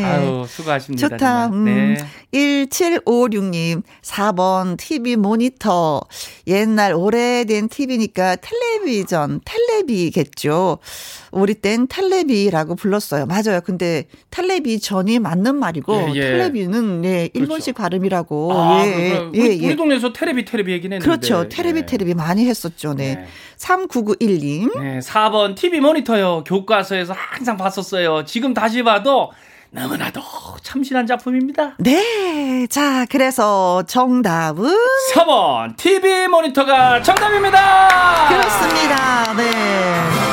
아유, 0.04 0.46
수고하십니다. 0.48 1.10
좋다. 1.10 1.50
정말. 1.50 1.54
음, 1.54 1.96
네. 1.96 1.98
1756님, 2.32 3.84
4번 4.02 4.78
TV 4.78 5.16
모니터. 5.16 6.02
옛날 6.48 6.94
오래된 6.94 7.70
TV니까 7.70 8.38
텔레비전, 8.38 9.42
텔레비겠죠. 9.46 10.80
우리 11.32 11.54
땐 11.54 11.88
텔레비라고 11.88 12.76
불렀어요. 12.76 13.26
맞아요. 13.26 13.62
근데 13.64 14.06
텔레비전이 14.32 15.20
맞는 15.20 15.56
말이고, 15.56 15.94
예, 15.94 16.16
예. 16.16 16.22
텔레비는, 16.22 17.02
네, 17.02 17.30
일본식 17.34 17.76
발음이라고. 17.76 18.54
아, 18.54 18.86
예, 18.86 19.10
그럼 19.10 19.32
예, 19.36 19.40
우리, 19.40 19.64
예. 19.64 19.68
우리 19.68 19.76
동네에서 19.76 20.14
테레비 20.14 20.46
테레비 20.46 20.72
얘기는 20.72 20.96
했는데. 20.96 21.06
그렇죠. 21.06 21.50
테레비, 21.50 21.82
네. 21.82 21.86
테레비 21.86 22.14
많이 22.14 22.46
했었죠. 22.48 22.94
네. 22.94 23.16
네. 23.16 23.28
3991님. 23.58 24.80
네, 24.80 25.00
4번 25.00 25.56
TV 25.56 25.80
모니터요. 25.80 26.44
교과서에서 26.46 27.14
항상 27.14 27.58
봤었어요. 27.58 28.26
지금 28.26 28.54
다시 28.54 28.84
봐도 28.84 29.32
너무나도 29.72 30.22
참신한 30.64 31.06
작품입니다. 31.08 31.76
네. 31.80 32.68
자, 32.68 33.06
그래서 33.10 33.84
정답은 33.88 34.70
4번 35.14 35.76
TV 35.78 36.28
모니터가 36.28 37.02
정답입니다. 37.02 38.28
그렇습니다. 38.30 39.34
네. 39.36 40.27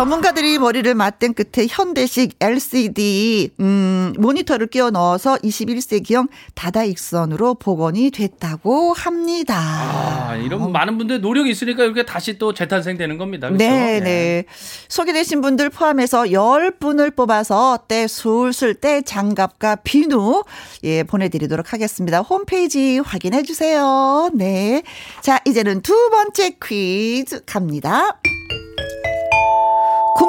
전문가들이 0.00 0.58
머리를 0.58 0.94
맞댄 0.94 1.34
끝에 1.34 1.66
현대식 1.68 2.36
LCD 2.40 3.50
음, 3.60 4.14
모니터를 4.16 4.68
끼워 4.68 4.88
넣어서 4.88 5.34
21세기형 5.36 6.30
다다익선으로 6.54 7.56
복원이 7.56 8.10
됐다고 8.10 8.94
합니다. 8.94 9.58
아, 9.58 10.36
이런 10.36 10.72
많은 10.72 10.96
분들 10.96 11.20
노력이 11.20 11.50
있으니까 11.50 11.84
이렇게 11.84 12.06
다시 12.06 12.38
또 12.38 12.54
재탄생되는 12.54 13.18
겁니다. 13.18 13.48
그렇죠? 13.48 13.62
네, 13.62 14.00
네. 14.00 14.44
소개되신 14.88 15.42
분들 15.42 15.68
포함해서 15.68 16.22
10분을 16.22 17.14
뽑아서 17.14 17.80
때 17.86 18.06
술술 18.06 18.76
때 18.76 19.02
장갑과 19.02 19.76
비누 19.84 20.44
예, 20.84 21.02
보내 21.02 21.28
드리도록 21.28 21.74
하겠습니다. 21.74 22.20
홈페이지 22.20 23.00
확인해 23.00 23.42
주세요. 23.42 24.30
네. 24.32 24.82
자, 25.20 25.40
이제는 25.44 25.82
두 25.82 25.92
번째 26.08 26.56
퀴즈 26.58 27.44
갑니다. 27.44 28.18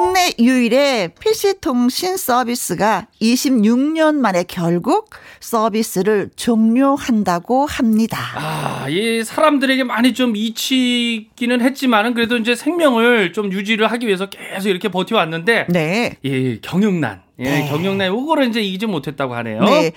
국내 0.02 0.32
유일의 0.36 1.12
PC통신 1.20 2.16
서비스가 2.16 3.06
26년 3.20 4.16
만에 4.16 4.42
결국 4.42 5.10
서비스를 5.38 6.30
종료한다고 6.34 7.66
합니다. 7.66 8.18
아, 8.34 8.88
이 8.88 9.22
사람들에게 9.22 9.84
많이 9.84 10.12
좀 10.12 10.34
잊히기는 10.34 11.60
했지만은 11.60 12.14
그래도 12.14 12.36
이제 12.36 12.56
생명을 12.56 13.32
좀 13.32 13.52
유지를 13.52 13.92
하기 13.92 14.08
위해서 14.08 14.26
계속 14.28 14.70
이렇게 14.70 14.88
버텨왔는데 14.88 15.66
네. 15.68 16.16
예, 16.24 16.58
경영난. 16.58 17.22
예, 17.38 17.44
네. 17.44 17.68
경영난 17.68 18.08
요거를 18.08 18.48
이제 18.48 18.60
이기지 18.60 18.86
못했다고 18.86 19.34
하네요. 19.36 19.64
네. 19.64 19.92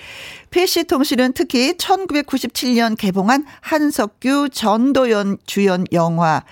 PC통신은 0.50 1.34
특히 1.34 1.74
1997년 1.74 2.96
개봉한 2.96 3.44
한석규 3.60 4.48
전도연 4.52 5.38
주연 5.46 5.84
영화. 5.92 6.42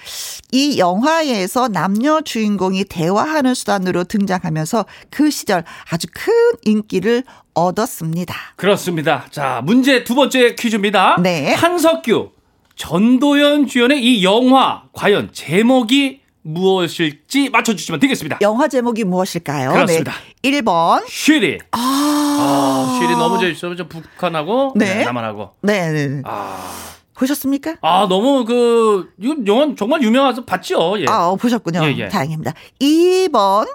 이 0.53 0.79
영화에서 0.79 1.69
남녀 1.69 2.21
주인공이 2.21 2.85
대화하는 2.85 3.55
수단으로 3.55 4.05
등장하면서 4.05 4.85
그 5.11 5.31
시절 5.31 5.65
아주 5.91 6.07
큰 6.13 6.33
인기를 6.63 7.25
얻었습니다. 7.55 8.35
그렇습니다. 8.57 9.27
자, 9.31 9.63
문제 9.65 10.05
두 10.05 10.15
번째 10.15 10.55
퀴즈입니다. 10.55 11.17
네. 11.23 11.55
한석규, 11.55 12.31
전도연 12.77 13.69
주연의 13.69 14.05
이 14.05 14.25
영화 14.25 14.83
과연 14.93 15.31
제목이 15.33 16.21
무엇일지 16.43 17.49
맞춰주시면 17.49 18.01
되겠습니다. 18.01 18.39
영화 18.43 18.69
제목이 18.69 19.05
무엇일까요? 19.05 19.73
그렇습니다. 19.73 20.13
네. 20.13 20.34
1번. 20.45 21.05
쉬리. 21.09 21.59
아. 21.73 21.79
아, 21.79 22.99
쉬리 23.01 23.17
넘어져 23.17 23.49
있어요. 23.49 23.75
저 23.77 23.89
북한하고 23.89 24.75
네. 24.77 24.97
네, 24.97 25.05
남한하고. 25.05 25.51
네. 25.63 25.91
네. 25.93 26.23
아, 26.25 26.71
보셨습니까? 27.15 27.77
아 27.81 28.07
너무 28.09 28.45
그 28.45 29.11
이거 29.19 29.35
영화 29.47 29.75
정말 29.77 30.03
유명해서 30.03 30.45
봤죠. 30.45 31.01
예. 31.01 31.07
아, 31.09 31.29
어, 31.29 31.37
보셨군요. 31.37 31.83
예, 31.85 31.97
예. 31.97 32.09
다행입니다. 32.09 32.53
2번. 32.81 33.67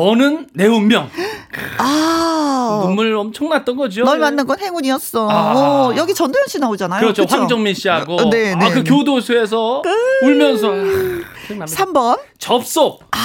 너는 0.00 0.46
내 0.54 0.66
운명. 0.66 1.10
아. 1.78 2.80
눈물 2.84 3.12
엄청 3.16 3.48
났던 3.48 3.76
거죠. 3.76 4.04
널 4.04 4.16
예. 4.18 4.20
만난 4.20 4.46
건 4.46 4.58
행운이었어. 4.60 5.28
아. 5.28 5.52
어, 5.88 5.96
여기 5.96 6.14
전도연 6.14 6.46
씨 6.46 6.60
나오잖아요. 6.60 7.00
그렇죠. 7.00 7.22
그쵸? 7.22 7.36
황정민 7.36 7.74
씨하고 7.74 8.14
어, 8.14 8.30
네, 8.30 8.54
네, 8.54 8.64
아 8.66 8.68
그 8.70 8.84
네. 8.84 8.84
교도소에서 8.84 9.82
울면서 10.22 10.68
아, 10.68 10.74
기억납니다. 11.48 11.84
3번. 11.84 12.20
접속. 12.38 13.02
아, 13.10 13.18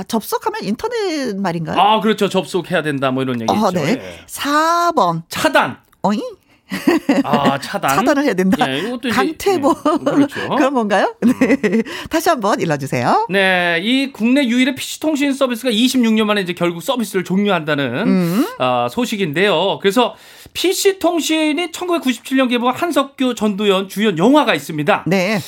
아, 0.00 0.04
접속하면 0.06 0.64
인터넷 0.64 1.34
말인가요? 1.34 1.80
아, 1.80 2.00
그렇죠. 2.00 2.28
접속해야 2.28 2.82
된다. 2.82 3.10
뭐 3.10 3.22
이런 3.22 3.40
얘기 3.40 3.50
어, 3.50 3.54
있죠. 3.56 3.70
네. 3.70 3.92
예. 3.92 4.26
4번. 4.26 5.22
차단. 5.30 5.78
어이? 6.02 6.20
아, 7.24 7.58
차단. 7.62 7.96
차단을 7.96 8.24
해야 8.24 8.34
된다. 8.34 8.70
예, 8.70 8.78
이것도 8.78 9.10
강퇴보. 9.10 9.74
예, 10.00 10.04
그렇죠. 10.04 10.48
그런 10.56 10.74
건가요? 10.74 11.14
네. 11.20 11.82
다시 12.10 12.28
한번 12.28 12.60
일러주세요. 12.60 13.26
네, 13.30 13.80
이 13.82 14.12
국내 14.12 14.46
유일의 14.46 14.74
PC통신 14.74 15.32
서비스가 15.32 15.70
26년 15.70 16.24
만에 16.24 16.40
이제 16.42 16.52
결국 16.52 16.82
서비스를 16.82 17.24
종료한다는 17.24 18.06
음. 18.06 18.46
아, 18.58 18.88
소식인데요. 18.90 19.78
그래서 19.80 20.14
PC통신이 20.54 21.70
1997년 21.72 22.48
개봉한 22.48 22.74
한석규 22.76 23.34
전도연 23.34 23.88
주연 23.88 24.18
영화가 24.18 24.54
있습니다. 24.54 25.04
네. 25.06 25.38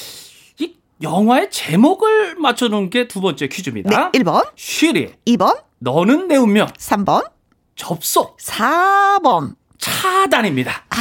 이 0.60 0.72
영화의 1.02 1.50
제목을 1.50 2.36
맞춰놓은 2.36 2.90
게 2.90 3.08
두 3.08 3.20
번째 3.20 3.48
네. 3.48 3.54
퀴즈입니다. 3.54 4.10
1번, 4.12 4.46
쉬리, 4.56 5.12
2번, 5.26 5.60
너는 5.78 6.28
내 6.28 6.36
운명, 6.36 6.68
3번, 6.68 7.28
접속, 7.76 8.36
4번. 8.38 9.54
차단입니다. 9.84 10.84
아, 10.88 10.96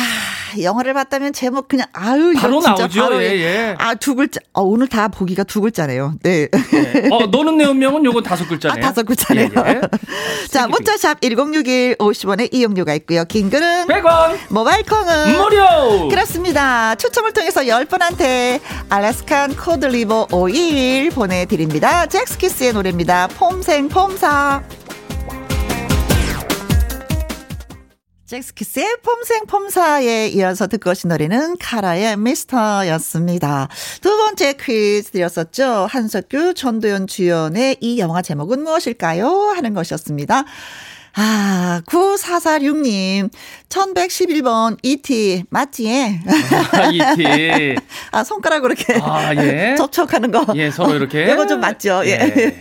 영화를 0.62 0.94
봤다면 0.94 1.32
제목 1.32 1.70
그냥 1.70 1.88
아유 1.94 2.34
바로 2.38 2.60
나오죠. 2.60 3.02
바로 3.02 3.24
예, 3.24 3.28
예. 3.28 3.76
아, 3.78 3.96
두 3.96 4.14
글자. 4.14 4.42
어, 4.52 4.62
오늘 4.62 4.88
다 4.88 5.08
보기가 5.08 5.44
두 5.46 5.62
글자네요. 5.62 6.16
네. 6.22 6.50
네. 6.50 7.10
어, 7.10 7.28
너는 7.28 7.58
내 7.58 7.66
운명은 7.66 8.04
요건 8.04 8.24
다섯 8.24 8.44
아, 8.44 8.48
글자네요. 8.50 8.82
다섯 8.84 9.04
글자네요. 9.04 9.50
예, 9.56 9.70
예. 9.70 9.82
자, 10.52 10.68
문자샵 10.68 11.22
1061 11.22 11.96
50원의 11.98 12.54
이용료가 12.54 12.94
있고요. 12.96 13.24
긴 13.26 13.50
글은 13.50 13.88
100원 13.88 14.38
모바일 14.50 14.84
콩은 14.84 15.38
무료. 15.38 16.10
그렇습니다. 16.10 16.96
추첨을 16.96 17.32
통해서 17.32 17.62
10분한테 17.62 18.60
알래스칸 18.90 19.56
코드리버 19.56 20.28
오일 20.32 21.10
보내드립니다. 21.10 22.06
잭스키스의 22.08 22.74
노래입니다. 22.74 23.28
폼생 23.28 23.88
폼사. 23.88 24.62
잭스키스의 28.34 28.98
폼생 29.04 29.46
폼사에 29.46 30.30
이어서 30.30 30.66
듣고 30.66 30.90
오신 30.90 31.10
노래는 31.10 31.58
카라의 31.60 32.18
미스터였습니다. 32.18 33.68
두 34.02 34.18
번째 34.18 34.54
퀴즈 34.54 35.12
드렸었죠. 35.12 35.86
한석규, 35.88 36.56
전도연 36.56 37.06
주연의 37.06 37.78
이 37.80 38.00
영화 38.00 38.24
제목은 38.24 38.64
무엇일까요? 38.64 39.28
하는 39.56 39.76
것이었습니다. 39.76 40.46
아, 41.16 41.82
9446님, 41.86 43.30
1111번 43.74 44.78
ET, 44.84 45.46
맞지? 45.50 45.90
아, 46.72 46.90
이티. 46.92 47.76
아, 48.12 48.24
손가락으로 48.24 48.74
이렇게 48.74 49.00
아, 49.02 49.34
예. 49.36 49.74
접촉하는 49.78 50.32
거. 50.32 50.46
예, 50.56 50.70
서로 50.70 50.94
이렇게. 50.94 51.24
이거 51.34 51.48
좀 51.48 51.60
맞죠? 51.60 52.04
예. 52.06 52.56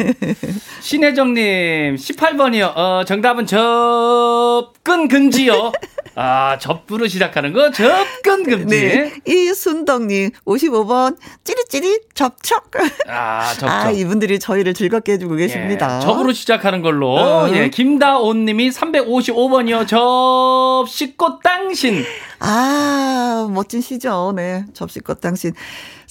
신혜정 0.80 1.34
님, 1.34 1.96
18번이요. 1.96 2.72
어, 2.74 3.04
정답은 3.06 3.46
접근 3.46 5.08
금지요. 5.08 5.72
아, 6.14 6.58
접부로 6.58 7.06
시작하는 7.08 7.52
거, 7.52 7.70
접근 7.70 8.42
금지. 8.44 8.76
네. 8.76 9.12
이순덕 9.26 10.06
님, 10.06 10.30
55번, 10.46 11.16
찌릿찌릿 11.44 12.14
접촉. 12.14 12.70
아, 13.08 13.52
접촉. 13.54 13.68
아, 13.68 13.90
이분들이 13.90 14.38
저희를 14.38 14.74
즐겁게 14.74 15.12
해 15.12 15.18
주고 15.18 15.36
계십니다. 15.36 15.98
예, 15.98 16.00
접으로 16.00 16.32
시작하는 16.32 16.82
걸로. 16.82 17.14
어. 17.14 17.50
예, 17.54 17.70
김다온 17.70 18.44
님이 18.44 18.70
355번이요. 18.70 19.86
접시 19.86 21.01
꽃 21.16 21.40
당신. 21.42 22.04
아, 22.38 23.48
멋진 23.50 23.80
시죠. 23.80 24.32
네. 24.34 24.64
접시꽃 24.74 25.20
당신. 25.20 25.52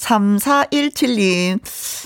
3417님, 0.02 1.60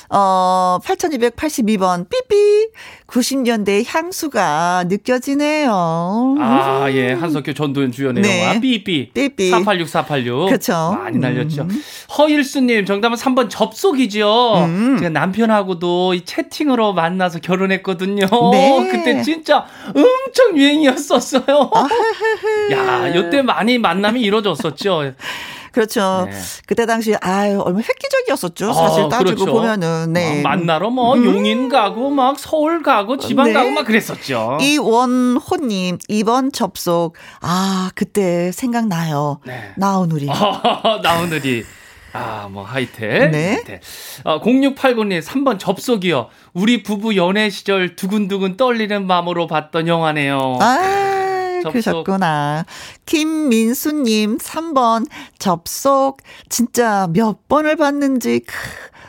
어, 0.10 0.80
8282번, 0.84 2.08
삐삐. 2.10 2.68
90년대 3.08 3.86
향수가 3.88 4.86
느껴지네요. 4.88 6.36
아, 6.40 6.88
예. 6.92 7.14
한석규 7.14 7.54
전도연 7.54 7.92
주연의 7.92 8.24
네. 8.24 8.44
영화 8.44 8.60
삐삐. 8.60 9.12
삐삐. 9.14 9.52
486, 9.52 9.88
486. 9.88 10.50
그쵸. 10.50 10.98
많이 11.00 11.20
날렸죠. 11.20 11.62
음. 11.62 11.84
허일수님, 12.18 12.86
정답은 12.86 13.16
3번 13.18 13.50
접속이죠. 13.50 14.66
음. 14.66 14.98
제가 14.98 15.10
남편하고도 15.10 16.16
이 16.16 16.26
채팅으로 16.26 16.94
만나서 16.94 17.40
결혼했거든요. 17.40 18.26
네. 18.52 18.90
그때 18.92 19.22
진짜 19.22 19.66
엄청 19.88 20.58
유행이었었어요. 20.58 21.72
야, 22.76 23.16
요때 23.16 23.42
많이 23.42 23.78
만남이 23.78 24.22
이루어졌었죠. 24.22 25.14
그렇죠. 25.76 26.28
네. 26.32 26.38
그때 26.68 26.86
당시 26.86 27.14
아유 27.20 27.60
얼마 27.60 27.80
획기적이었었죠. 27.80 28.72
사실 28.72 29.04
어, 29.04 29.10
따지고 29.10 29.36
그렇죠. 29.36 29.52
보면은 29.52 30.14
네. 30.14 30.42
막 30.42 30.52
만나러 30.56 30.90
뭐 30.90 31.18
용인 31.18 31.68
가고 31.68 32.10
막 32.10 32.40
서울 32.40 32.82
가고 32.82 33.18
지방 33.18 33.48
네. 33.48 33.54
가고 33.54 33.72
막 33.72 33.86
그랬었죠. 33.86 34.58
이원호님 34.62 35.98
2번 35.98 36.54
접속 36.54 37.16
아 37.42 37.92
그때 37.94 38.54
생각나요. 38.54 39.42
네. 39.46 39.74
나오누리. 39.76 40.28
나오늘이 41.04 41.66
아, 42.14 42.48
뭐, 42.50 42.64
하이텔. 42.64 43.30
네. 43.32 43.56
하이텔. 43.56 43.82
어, 44.24 44.40
0689님, 44.40 45.22
3번 45.22 45.60
접속이요. 45.60 46.30
우리 46.54 46.82
부부 46.82 47.18
연애 47.18 47.50
시절 47.50 47.98
두근두근 47.98 48.56
떨리는 48.56 49.06
마음으로 49.06 49.48
봤던 49.48 49.90
영화네요. 49.90 50.60
아. 50.62 51.25
그러셨구나. 51.72 52.66
김민수님, 53.06 54.38
3번, 54.38 55.08
접속. 55.40 56.18
진짜 56.50 57.08
몇 57.12 57.48
번을 57.48 57.76
봤는지, 57.76 58.42
크, 58.46 58.54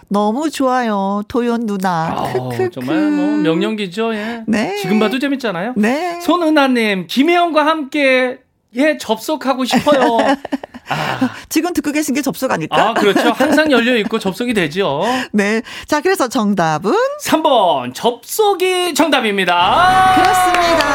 너무 0.08 0.50
좋아요. 0.50 1.22
도연 1.28 1.66
누나. 1.66 2.14
아우, 2.16 2.50
크크크. 2.50 2.70
정말 2.70 3.10
뭐, 3.10 3.36
명령기죠, 3.38 4.14
예. 4.14 4.44
네. 4.46 4.76
지금 4.76 4.98
봐도 4.98 5.18
재밌잖아요. 5.18 5.74
네. 5.76 6.20
손은하님, 6.20 7.06
김혜영과 7.08 7.66
함께, 7.66 8.38
예, 8.76 8.96
접속하고 8.98 9.64
싶어요. 9.64 10.18
아, 10.88 11.30
지금 11.48 11.72
듣고 11.72 11.90
계신 11.92 12.14
게 12.14 12.22
접속 12.22 12.50
아닐까? 12.50 12.90
아, 12.90 12.94
그렇죠. 12.94 13.30
항상 13.32 13.70
열려있고 13.72 14.18
접속이 14.18 14.54
되죠. 14.54 15.02
네. 15.32 15.62
자, 15.86 16.00
그래서 16.00 16.28
정답은? 16.28 16.92
3번, 17.24 17.92
접속이 17.94 18.94
정답입니다. 18.94 20.14
그렇습니다. 20.16 20.86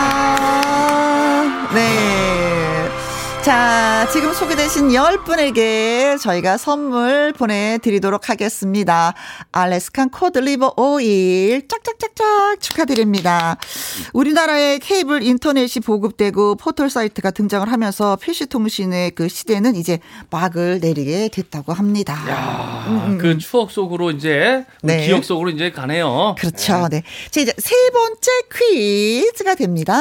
네. 1.74 2.61
자, 3.44 4.08
지금 4.14 4.34
소개되신 4.34 4.90
10분에게 4.90 6.20
저희가 6.22 6.58
선물 6.58 7.34
보내드리도록 7.34 8.30
하겠습니다. 8.30 9.16
Alaskan 9.52 10.12
cod 10.12 10.36
liver 10.36 10.76
oil 10.78 11.68
짝짝짝짝 11.68 12.62
축하드립니다. 12.62 13.58
우리나라의 14.14 14.78
케이블 14.78 15.24
인터넷이 15.24 15.82
보급되고 15.84 16.54
포털 16.56 16.92
사이트가 16.92 17.32
등장을 17.32 17.70
하면서 17.72 18.16
PC통신의 18.18 19.12
그 19.12 19.28
시대는 19.28 19.76
이제 19.76 19.98
막을 20.30 20.80
내리게 20.80 21.30
됐다고 21.34 21.74
합니다. 21.74 22.14
야, 22.30 23.18
그 23.20 23.40
추억 23.40 23.72
속으로 23.72 24.12
이제, 24.12 24.66
음, 24.84 24.88
네. 24.88 25.08
기억 25.08 25.26
속으로 25.26 25.50
이제 25.50 25.72
가네요. 25.72 26.36
그렇죠. 26.38 26.88
네. 26.92 27.02
자, 27.32 27.42
이제 27.42 27.52
세 27.58 27.76
번째 27.92 28.32
퀴즈가 28.54 29.56
됩니다. 29.56 30.00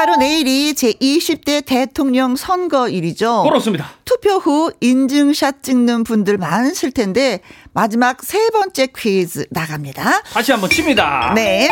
바로 0.00 0.16
내일이 0.16 0.72
제20대 0.72 1.62
대통령 1.62 2.34
선거일이죠. 2.34 3.42
그렇습니다. 3.42 3.90
투표 4.06 4.36
후 4.36 4.72
인증샷 4.80 5.62
찍는 5.62 6.04
분들 6.04 6.38
많으실 6.38 6.92
텐데 6.92 7.40
마지막 7.74 8.22
세 8.22 8.48
번째 8.48 8.86
퀴즈 8.96 9.44
나갑니다. 9.50 10.22
다시 10.22 10.52
한번 10.52 10.70
칩니다. 10.70 11.34
네. 11.34 11.68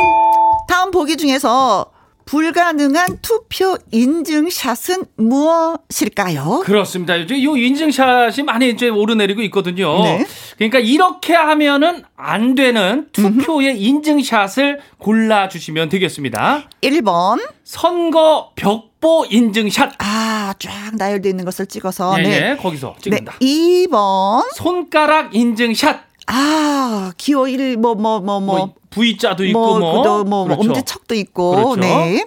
다음 0.69 0.91
보기 0.91 1.17
중에서 1.17 1.91
불가능한 2.29 3.21
투표 3.23 3.79
인증샷은 3.91 5.07
무엇일까요? 5.17 6.61
그렇습니다. 6.63 7.17
이제 7.17 7.35
이 7.35 7.45
인증샷이 7.45 8.43
많이 8.45 8.69
이제 8.69 8.91
오르내리고 8.91 9.41
있거든요. 9.45 10.03
네. 10.03 10.27
그러니까 10.59 10.79
이렇게 10.79 11.33
하면은 11.33 12.03
안 12.19 12.55
되는 12.55 13.09
투표의 13.13 13.81
인증샷을 13.81 14.79
골라주시면 14.99 15.89
되겠습니다. 15.89 16.69
1번. 16.83 17.41
선거 17.65 18.53
벽보 18.57 19.25
인증샷. 19.31 19.95
아, 19.99 20.53
쫙 20.59 20.97
나열되어 20.97 21.31
있는 21.31 21.47
것을 21.47 21.65
찍어서. 21.65 22.19
예, 22.19 22.23
네. 22.23 22.51
예, 22.51 22.57
거기서 22.57 22.95
네. 22.97 23.03
찍는다. 23.05 23.39
2번. 23.41 24.53
손가락 24.55 25.35
인증샷. 25.35 26.08
아, 26.31 27.13
기호 27.17 27.49
1, 27.49 27.79
뭐, 27.79 27.95
뭐, 27.95 28.21
뭐, 28.21 28.41
뭐. 28.41 28.57
뭐 28.57 28.75
V자도 28.91 29.45
있고 29.47 29.59
뭐, 29.59 29.79
뭐, 29.79 30.03
뭐, 30.03 30.25
뭐 30.25 30.45
그렇죠. 30.45 30.61
엄지척도 30.61 31.15
있고. 31.15 31.51
그렇죠. 31.53 31.81
네. 31.81 32.27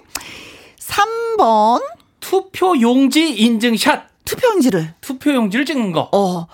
3번. 0.78 1.82
투표 2.20 2.78
용지 2.80 3.30
인증샷. 3.30 4.02
투표용지를. 4.24 4.94
투표 5.00 5.32
용지를 5.32 5.64
찍는 5.64 5.92
거. 5.92 6.08
어. 6.12 6.46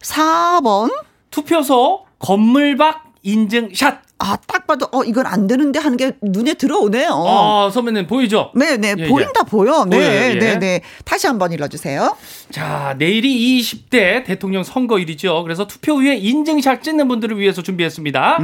4번. 0.00 0.90
투표소 1.30 2.06
건물 2.18 2.76
밖 2.76 3.04
인증샷. 3.22 4.13
아, 4.18 4.36
딱 4.46 4.66
봐도, 4.66 4.86
어, 4.92 5.02
이건 5.02 5.26
안 5.26 5.46
되는데 5.46 5.78
하는 5.78 5.96
게 5.96 6.12
눈에 6.22 6.54
들어오네요. 6.54 7.10
아, 7.10 7.70
선배님 7.72 8.06
보이죠? 8.06 8.52
네 8.54 8.76
네, 8.76 8.94
예, 8.96 9.08
보인다, 9.08 9.40
예. 9.44 9.50
보여. 9.50 9.84
네, 9.84 9.96
보여요, 9.96 10.10
예. 10.10 10.34
네 10.38 10.58
네. 10.58 10.80
다시 11.04 11.26
한번 11.26 11.52
읽어주세요. 11.52 12.16
자, 12.50 12.94
내일이 12.98 13.60
20대 13.60 14.24
대통령 14.24 14.62
선거일이죠. 14.62 15.42
그래서 15.42 15.66
투표 15.66 15.94
후에 15.94 16.16
인증샷 16.16 16.82
찍는 16.82 17.08
분들을 17.08 17.38
위해서 17.38 17.62
준비했습니다. 17.62 18.38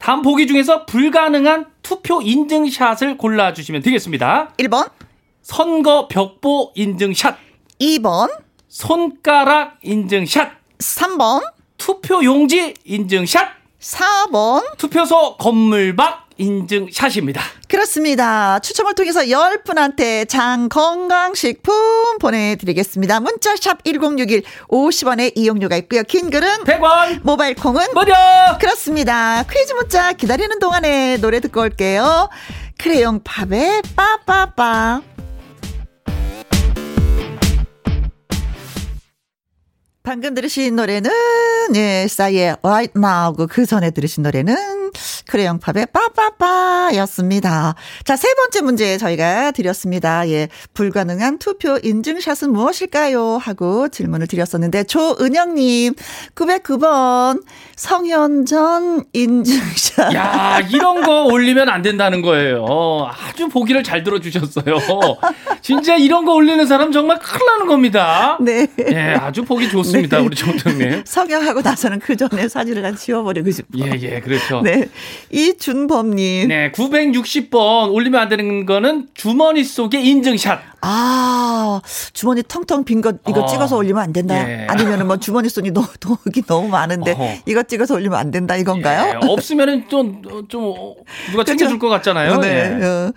다음 0.00 0.22
보기 0.22 0.46
중에서 0.48 0.86
불가능한 0.86 1.66
투표 1.82 2.20
인증샷을 2.20 3.16
골라주시면 3.16 3.82
되겠습니다. 3.82 4.50
1번, 4.58 4.90
선거 5.42 6.08
벽보 6.08 6.72
인증샷, 6.74 7.36
2번, 7.80 8.28
손가락 8.68 9.78
인증샷, 9.82 10.50
3번, 10.78 11.42
투표 11.78 12.22
용지 12.24 12.74
인증샷, 12.84 13.61
4번. 13.82 14.62
투표소 14.78 15.36
건물 15.36 15.94
밖 15.96 16.22
인증샷입니다. 16.38 17.42
그렇습니다. 17.68 18.58
추첨을 18.60 18.94
통해서 18.94 19.20
10분한테 19.20 20.28
장 20.28 20.68
건강식품 20.68 22.18
보내드리겠습니다. 22.18 23.20
문자샵 23.20 23.84
1061 23.84 24.42
50원의 24.68 25.32
이용료가 25.36 25.76
있고요. 25.78 26.02
긴 26.04 26.30
글은 26.30 26.64
100원 26.64 27.20
모바일 27.22 27.54
콩은 27.54 27.88
무료! 27.94 28.14
그렇습니다. 28.58 29.42
퀴즈 29.44 29.74
문자 29.74 30.12
기다리는 30.12 30.58
동안에 30.58 31.18
노래 31.18 31.40
듣고 31.40 31.60
올게요. 31.60 32.30
크레용 32.78 33.20
팝의 33.22 33.82
빠빠빠. 33.94 35.02
방금 40.02 40.34
들으신 40.34 40.74
노래는 40.74 41.10
예, 41.74 42.06
싸이의 42.08 42.56
Right 42.62 42.92
Now고 42.96 43.46
그 43.46 43.66
전에 43.66 43.90
들으신 43.90 44.22
노래는 44.22 44.71
크레용 45.26 45.58
팝의 45.58 45.86
빠빠빠였습니다. 45.92 47.74
자, 48.04 48.16
세 48.16 48.32
번째 48.34 48.60
문제 48.62 48.98
저희가 48.98 49.52
드렸습니다. 49.52 50.28
예, 50.28 50.48
불가능한 50.74 51.38
투표 51.38 51.78
인증샷은 51.82 52.52
무엇일까요? 52.52 53.38
하고 53.38 53.88
질문을 53.88 54.26
드렸었는데 54.26 54.84
조은영님 54.84 55.94
909번 56.34 57.42
성현전 57.76 59.04
인증샷. 59.12 60.14
야, 60.14 60.60
이런 60.70 61.02
거 61.02 61.24
올리면 61.24 61.68
안 61.68 61.82
된다는 61.82 62.22
거예요. 62.22 62.64
아주 63.10 63.48
보기를 63.48 63.82
잘 63.82 64.02
들어주셨어요. 64.02 64.78
진짜 65.60 65.96
이런 65.96 66.24
거 66.24 66.34
올리는 66.34 66.64
사람 66.66 66.92
정말 66.92 67.18
큰일 67.18 67.44
나는 67.46 67.66
겁니다. 67.66 68.38
네. 68.40 68.66
예, 68.90 69.14
아주 69.14 69.44
보기 69.44 69.68
좋습니다, 69.68 70.18
네. 70.18 70.24
우리 70.24 70.36
정동님. 70.36 71.02
성형하고 71.04 71.60
나서는 71.62 72.00
그 72.00 72.16
전에 72.16 72.48
사진을 72.48 72.82
다 72.82 72.92
지워버리고 72.92 73.50
싶어. 73.50 73.68
예, 73.78 73.92
예, 74.00 74.20
그렇죠. 74.20 74.60
네. 74.62 74.88
이준범님. 75.30 76.48
네, 76.48 76.72
960번 76.72 77.92
올리면 77.92 78.20
안 78.20 78.28
되는 78.28 78.66
거는 78.66 79.08
주머니 79.14 79.64
속의 79.64 80.06
인증샷. 80.06 80.60
아, 80.82 81.80
주머니 82.12 82.42
텅텅 82.42 82.84
빈거 82.84 83.12
이거 83.28 83.42
어. 83.42 83.46
찍어서 83.46 83.76
올리면 83.76 84.02
안 84.02 84.12
된다. 84.12 84.36
예. 84.36 84.66
아니면은 84.68 85.06
뭐 85.06 85.16
주머니 85.16 85.48
손이 85.48 85.70
너무 85.70 85.86
돈이 86.00 86.44
너무 86.46 86.68
많은데 86.68 87.12
어허. 87.12 87.28
이거 87.46 87.62
찍어서 87.62 87.94
올리면 87.94 88.18
안 88.18 88.30
된다 88.32 88.56
이건가요? 88.56 89.20
예, 89.22 89.26
없으면은 89.28 89.88
좀, 89.88 90.22
좀, 90.48 90.74
누가 91.30 91.44
챙겨줄 91.44 91.78
것 91.78 91.88
같잖아요. 91.88 92.38
네. 92.38 92.78
예. 92.80 92.84
어. 92.84 93.12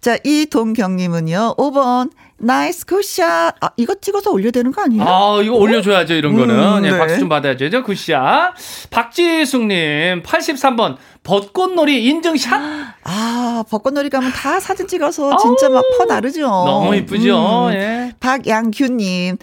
자, 0.00 0.16
이동경님은요. 0.24 1.56
5번 1.58 2.10
nice 2.42 2.86
good 2.86 3.17
shot. 3.17 3.56
아, 3.60 3.70
이거 3.76 3.94
찍어서 4.00 4.30
올려야 4.30 4.50
되는 4.50 4.72
거 4.72 4.82
아니에요? 4.82 5.04
아, 5.06 5.40
이거 5.42 5.56
올려줘야죠, 5.56 6.14
이런 6.14 6.34
거는. 6.34 6.58
음, 6.58 6.84
예, 6.86 6.90
네. 6.90 6.98
박수 6.98 7.18
좀 7.18 7.28
받아야죠. 7.28 7.82
good 7.82 8.14
shot. 8.14 8.54
박지숙님, 8.90 10.22
83번, 10.22 10.96
벚꽃놀이 11.22 12.04
인증샷. 12.06 12.60
아, 13.04 13.64
벚꽃놀이 13.68 14.08
가면 14.08 14.32
다 14.32 14.58
사진 14.58 14.86
찍어서 14.88 15.36
진짜 15.36 15.68
막 15.68 15.84
퍼 15.98 16.04
나르죠. 16.06 16.42
너무 16.48 16.94
이쁘죠. 16.96 17.66
음. 17.68 17.72
예. 17.74 18.12
박양규님, 18.20 19.36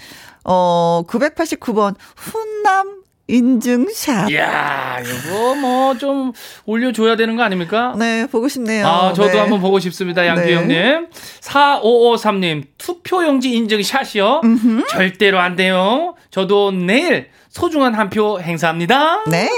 어, 0.45 1.03
989번, 1.07 1.95
훈남 2.15 2.96
인증샷. 3.28 4.30
이야, 4.32 4.97
이거 5.01 5.55
뭐 5.55 5.97
좀 5.97 6.32
올려줘야 6.65 7.15
되는 7.15 7.36
거 7.36 7.43
아닙니까? 7.43 7.93
네, 7.97 8.28
보고 8.28 8.47
싶네요. 8.47 8.86
아, 8.86 9.13
저도 9.13 9.32
네. 9.32 9.38
한번 9.39 9.59
보고 9.61 9.80
싶습니다, 9.80 10.25
양규 10.25 10.41
네. 10.41 10.55
형님. 10.55 11.07
4553님, 11.41 12.63
투표용지 12.78 13.51
인증샷이요? 13.53 14.41
절대로 14.89 15.39
안 15.39 15.55
돼요. 15.55 16.15
저도 16.30 16.71
내일 16.71 17.30
소중한 17.49 17.93
한 17.95 18.09
표 18.09 18.39
행사합니다. 18.39 19.23
네, 19.30 19.49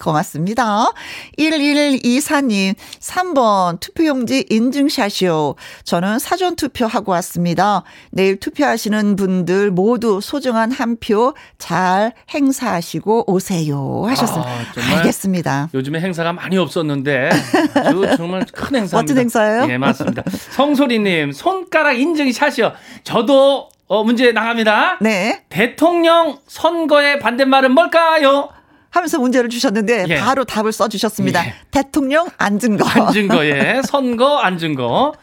고맙습니다. 0.00 0.92
1124님, 1.38 2.74
3번 3.00 3.80
투표용지 3.80 4.46
인증샷이요. 4.48 5.54
저는 5.84 6.18
사전 6.18 6.56
투표하고 6.56 7.12
왔습니다. 7.12 7.82
내일 8.10 8.38
투표하시는 8.40 9.16
분들 9.16 9.70
모두 9.70 10.20
소중한 10.20 10.70
한 10.72 10.96
표 11.00 11.34
잘 11.58 12.12
행사하시고 12.34 13.30
오세요. 13.30 14.04
하셨습니다. 14.06 14.50
아, 14.50 14.96
알겠습니다. 14.98 15.68
요즘에 15.74 16.00
행사가 16.00 16.32
많이 16.32 16.56
없었는데 16.58 17.30
아주 17.74 18.02
정말 18.16 18.44
큰 18.52 18.76
행사입니다. 18.76 18.96
멋진 18.96 19.18
행사예요? 19.18 19.66
예, 19.70 19.78
맞습니다. 19.78 20.22
성소리님 20.50 21.32
손가락 21.32 21.92
인증샷이요. 21.98 22.72
저도 23.04 23.68
어, 23.86 24.04
문제 24.04 24.32
나갑니다. 24.32 24.98
네. 25.00 25.42
대통령 25.48 26.38
선거의 26.46 27.18
반대말은 27.18 27.72
뭘까요? 27.72 28.50
하면서 28.90 29.18
문제를 29.18 29.48
주셨는데 29.48 30.06
예. 30.08 30.16
바로 30.18 30.44
답을 30.44 30.72
써주셨습니다. 30.72 31.46
예. 31.46 31.54
대통령 31.70 32.28
앉은 32.38 32.76
거. 32.76 32.84
앉은 32.88 33.28
거에 33.28 33.82
선거 33.82 34.38
앉은 34.38 34.74
거. 34.74 35.14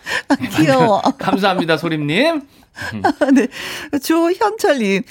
귀여워. 0.58 1.02
감사합니다, 1.18 1.78
소림님. 1.78 2.42
네. 3.34 3.48
조현철님, 4.00 5.02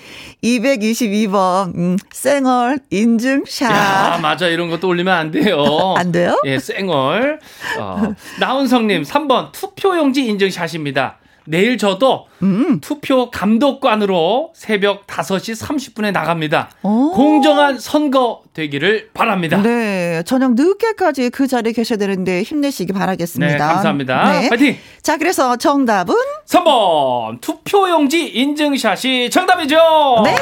222번, 0.42 1.74
음, 1.74 1.96
쌩얼 2.12 2.78
인증샷. 2.90 3.70
야, 3.70 4.18
맞아. 4.22 4.46
이런 4.46 4.70
것도 4.70 4.86
올리면 4.88 5.12
안 5.12 5.30
돼요. 5.30 5.64
안 5.98 6.12
돼요? 6.12 6.40
예, 6.44 6.59
쌩얼. 6.59 7.40
어, 7.80 8.14
나훈성님, 8.38 9.02
3번 9.02 9.52
투표용지 9.52 10.24
인증샷입니다. 10.26 11.18
내일 11.47 11.78
저도 11.78 12.26
음. 12.42 12.80
투표 12.80 13.30
감독관으로 13.30 14.53
새벽 14.55 15.07
5시 15.07 15.61
30분에 15.61 16.12
나갑니다. 16.12 16.70
오. 16.82 17.12
공정한 17.12 17.78
선거 17.78 18.42
되기를 18.53 19.11
바랍니다. 19.14 19.61
네, 19.62 20.22
저녁 20.24 20.55
늦게까지 20.55 21.30
그 21.30 21.47
자리에 21.47 21.72
계셔야 21.72 21.99
되는데 21.99 22.42
힘내시기 22.42 22.92
바라겠습니다. 22.92 23.53
네, 23.53 23.59
감사합니다. 23.59 24.40
네. 24.40 24.49
파이팅! 24.49 24.76
자, 25.03 25.16
그래서 25.16 25.57
정답은 25.57 26.14
3번 26.47 27.40
투표용지 27.40 28.26
인증샷이 28.28 29.30
정답이죠. 29.30 29.76
네. 30.24 30.34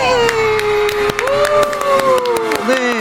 네. 2.68 2.94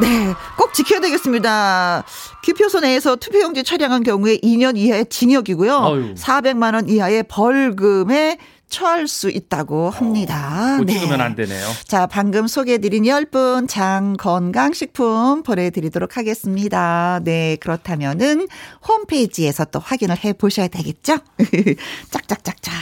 네, 0.00 0.34
꼭 0.72 0.74
지켜야 0.74 1.00
되겠습니다. 1.00 2.04
기표소 2.42 2.80
내에서 2.80 3.16
투표용지 3.16 3.62
촬영한 3.62 4.02
경우에 4.02 4.38
2년 4.38 4.76
이하의 4.76 5.06
징역이고요. 5.06 5.76
아유. 5.76 6.14
400만 6.14 6.74
원 6.74 6.88
이하의 6.88 7.24
벌금에 7.24 8.38
처할 8.68 9.06
수 9.06 9.28
있다고 9.28 9.90
합니다. 9.90 10.76
못 10.78 10.86
네. 10.86 10.94
찍으면 10.94 11.20
안 11.20 11.34
되네요. 11.34 11.68
자, 11.86 12.06
방금 12.06 12.46
소개해드린 12.46 13.02
10분 13.04 13.68
장 13.68 14.16
건강식품 14.18 15.42
보내드리도록 15.42 16.16
하겠습니다. 16.16 17.20
네, 17.22 17.56
그렇다면은 17.60 18.48
홈페이지에서 18.88 19.66
또 19.66 19.78
확인을 19.78 20.16
해 20.24 20.32
보셔야 20.32 20.68
되겠죠? 20.68 21.18
짝짝짝짝. 22.10 22.72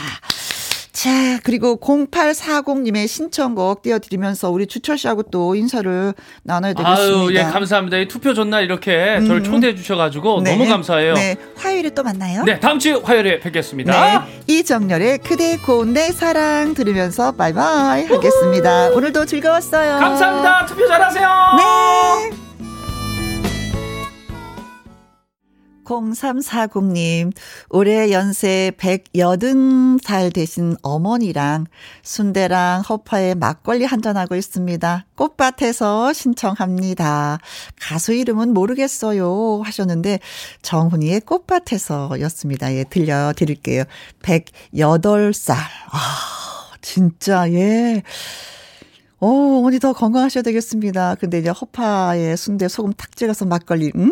자, 1.01 1.39
그리고 1.43 1.79
0840님의 1.79 3.07
신청곡 3.07 3.81
띄워드리면서 3.81 4.51
우리 4.51 4.67
주철 4.67 4.99
씨하고 4.99 5.23
또 5.23 5.55
인사를 5.55 6.13
나눠야 6.43 6.73
되겠습니다. 6.75 7.01
아유, 7.01 7.33
예, 7.33 7.41
감사합니다. 7.41 7.97
이 7.97 8.07
투표 8.07 8.35
전날 8.35 8.63
이렇게 8.63 9.19
저를 9.25 9.41
초대해 9.41 9.73
주셔가지고 9.73 10.41
네. 10.43 10.55
너무 10.55 10.69
감사해요. 10.69 11.15
네, 11.15 11.37
화요일에 11.55 11.89
또 11.89 12.03
만나요. 12.03 12.43
네, 12.43 12.59
다음 12.59 12.77
주 12.77 13.01
화요일에 13.03 13.39
뵙겠습니다. 13.39 14.25
네, 14.25 14.43
이정열의 14.45 15.17
그대 15.23 15.57
고운 15.57 15.93
내 15.93 16.11
사랑 16.11 16.75
들으면서 16.75 17.31
바이바이 17.31 18.05
하겠습니다. 18.05 18.89
오늘도 18.89 19.25
즐거웠어요. 19.25 19.97
감사합니다. 19.97 20.67
투표 20.67 20.87
잘하세요. 20.87 21.27
네. 21.57 22.50
0340님, 25.83 27.31
올해 27.69 28.11
연세 28.11 28.71
180살 28.77 30.33
되신 30.33 30.77
어머니랑 30.81 31.65
순대랑 32.03 32.81
허파에 32.81 33.35
막걸리 33.35 33.85
한잔하고 33.85 34.35
있습니다. 34.35 35.05
꽃밭에서 35.15 36.13
신청합니다. 36.13 37.39
가수 37.79 38.13
이름은 38.13 38.53
모르겠어요. 38.53 39.61
하셨는데, 39.63 40.19
정훈이의 40.61 41.21
꽃밭에서 41.21 42.19
였습니다. 42.21 42.73
예, 42.73 42.83
들려드릴게요. 42.83 43.83
108살. 44.21 45.53
아, 45.53 46.71
진짜, 46.81 47.51
예. 47.51 48.03
오, 49.23 49.59
어머니 49.59 49.77
더 49.77 49.93
건강하셔야 49.93 50.41
되겠습니다. 50.41 51.13
근데 51.15 51.37
이제 51.37 51.49
허파에 51.49 52.35
순대 52.35 52.67
소금 52.67 52.93
탁 52.93 53.15
찍어서 53.15 53.45
막걸리, 53.45 53.91
음, 53.95 54.11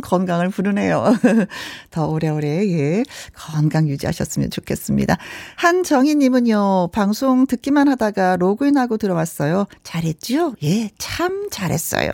건강을 0.00 0.48
부르네요. 0.50 1.04
더 1.90 2.06
오래오래, 2.06 2.66
예, 2.68 3.02
건강 3.34 3.88
유지하셨으면 3.88 4.50
좋겠습니다. 4.50 5.16
한정희님은요, 5.56 6.88
방송 6.92 7.46
듣기만 7.46 7.88
하다가 7.88 8.36
로그인하고 8.36 8.96
들어왔어요. 8.96 9.66
잘했죠? 9.82 10.54
예, 10.62 10.90
참 10.98 11.48
잘했어요. 11.50 12.10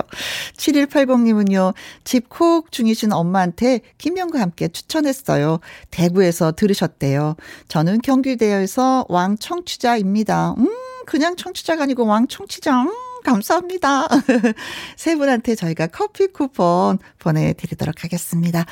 7180님은요, 0.56 1.74
집콕 2.04 2.72
중이신 2.72 3.12
엄마한테 3.12 3.80
김영과 3.98 4.40
함께 4.40 4.68
추천했어요. 4.68 5.60
대구에서 5.90 6.52
들으셨대요. 6.52 7.36
저는 7.68 8.00
경기대에서 8.00 9.06
왕 9.08 9.36
청취자입니다. 9.38 10.54
음, 10.58 10.68
그냥 11.06 11.36
청취자가 11.36 11.84
아니고 11.84 12.06
왕 12.06 12.28
청취자. 12.28 12.82
음, 12.82 13.09
감사합니다. 13.24 14.08
세 14.96 15.16
분한테 15.16 15.54
저희가 15.54 15.88
커피 15.88 16.28
쿠폰 16.28 16.98
보내드리도록 17.18 18.04
하겠습니다. 18.04 18.64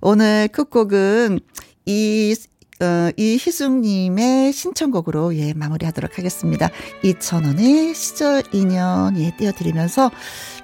오늘 0.00 0.48
끝곡은 0.48 1.40
이, 1.86 2.34
어, 2.80 3.10
이희숙님의 3.16 4.52
신청곡으로 4.52 5.36
예, 5.36 5.52
마무리하도록 5.54 6.18
하겠습니다. 6.18 6.70
2,000원의 7.02 7.94
시절 7.94 8.42
인연 8.52 9.18
예, 9.18 9.34
띄워드리면서 9.36 10.10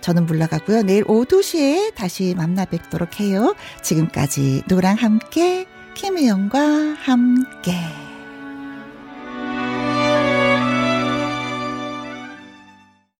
저는 0.01 0.27
물러가고요. 0.27 0.83
내일 0.83 1.05
오후 1.09 1.25
2시에 1.25 1.95
다시 1.95 2.35
만나 2.37 2.65
뵙도록 2.65 3.21
해요. 3.21 3.55
지금까지 3.83 4.63
노랑 4.69 4.97
함께, 4.97 5.67
김혜영과 5.95 6.61
함께. 6.99 8.06